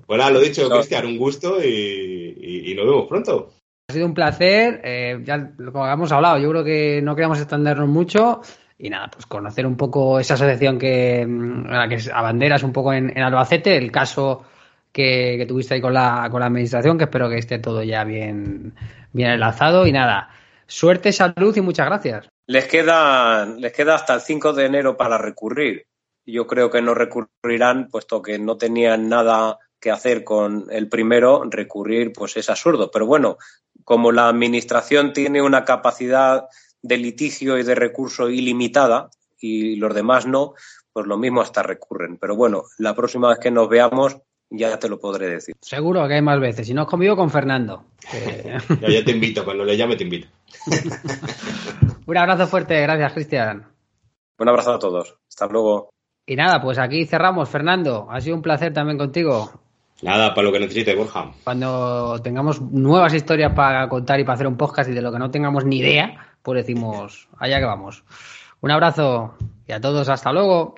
[0.07, 3.51] Pues nada, lo dicho, Cristian, un gusto y nos vemos pronto.
[3.93, 7.91] Ha sido un placer, eh, ya como hemos hablado, yo creo que no queremos extendernos
[7.91, 8.41] mucho
[8.79, 13.19] y nada, pues conocer un poco esa asociación que, mm, que abanderas un poco en,
[13.19, 14.45] Albacete, el caso
[14.91, 18.73] que, tuviste ahí con la, con la administración, que espero que esté todo ya bien,
[19.13, 20.31] bien enlazado y nada,
[20.67, 22.31] suerte, salud y muchas gracias.
[22.47, 25.85] Les queda, les queda hasta el 5 de enero para recurrir.
[26.25, 31.43] Yo creo que no recurrirán, puesto que no tenían nada que hacer con el primero,
[31.51, 32.91] recurrir pues es absurdo.
[32.91, 33.37] Pero bueno,
[33.85, 36.45] como la administración tiene una capacidad
[36.83, 40.55] de litigio y de recurso ilimitada y los demás no,
[40.93, 42.19] pues lo mismo hasta recurren.
[42.19, 44.19] Pero bueno, la próxima vez que nos veamos
[44.51, 45.55] ya te lo podré decir.
[45.61, 46.67] Seguro que hay más veces.
[46.67, 47.87] Si no es conmigo, con Fernando.
[48.81, 50.29] ya, te invito, cuando le llame te invito.
[52.07, 53.67] Un abrazo fuerte, gracias Cristian.
[54.39, 55.17] Un abrazo a todos.
[55.29, 55.91] Hasta luego.
[56.27, 57.49] Y nada, pues aquí cerramos.
[57.49, 59.62] Fernando, ha sido un placer también contigo.
[60.03, 61.31] Nada, para lo que necesite, Borja.
[61.45, 65.19] Cuando tengamos nuevas historias para contar y para hacer un podcast y de lo que
[65.19, 68.03] no tengamos ni idea, pues decimos, allá que vamos.
[68.61, 69.35] Un abrazo
[69.67, 70.75] y a todos, hasta luego.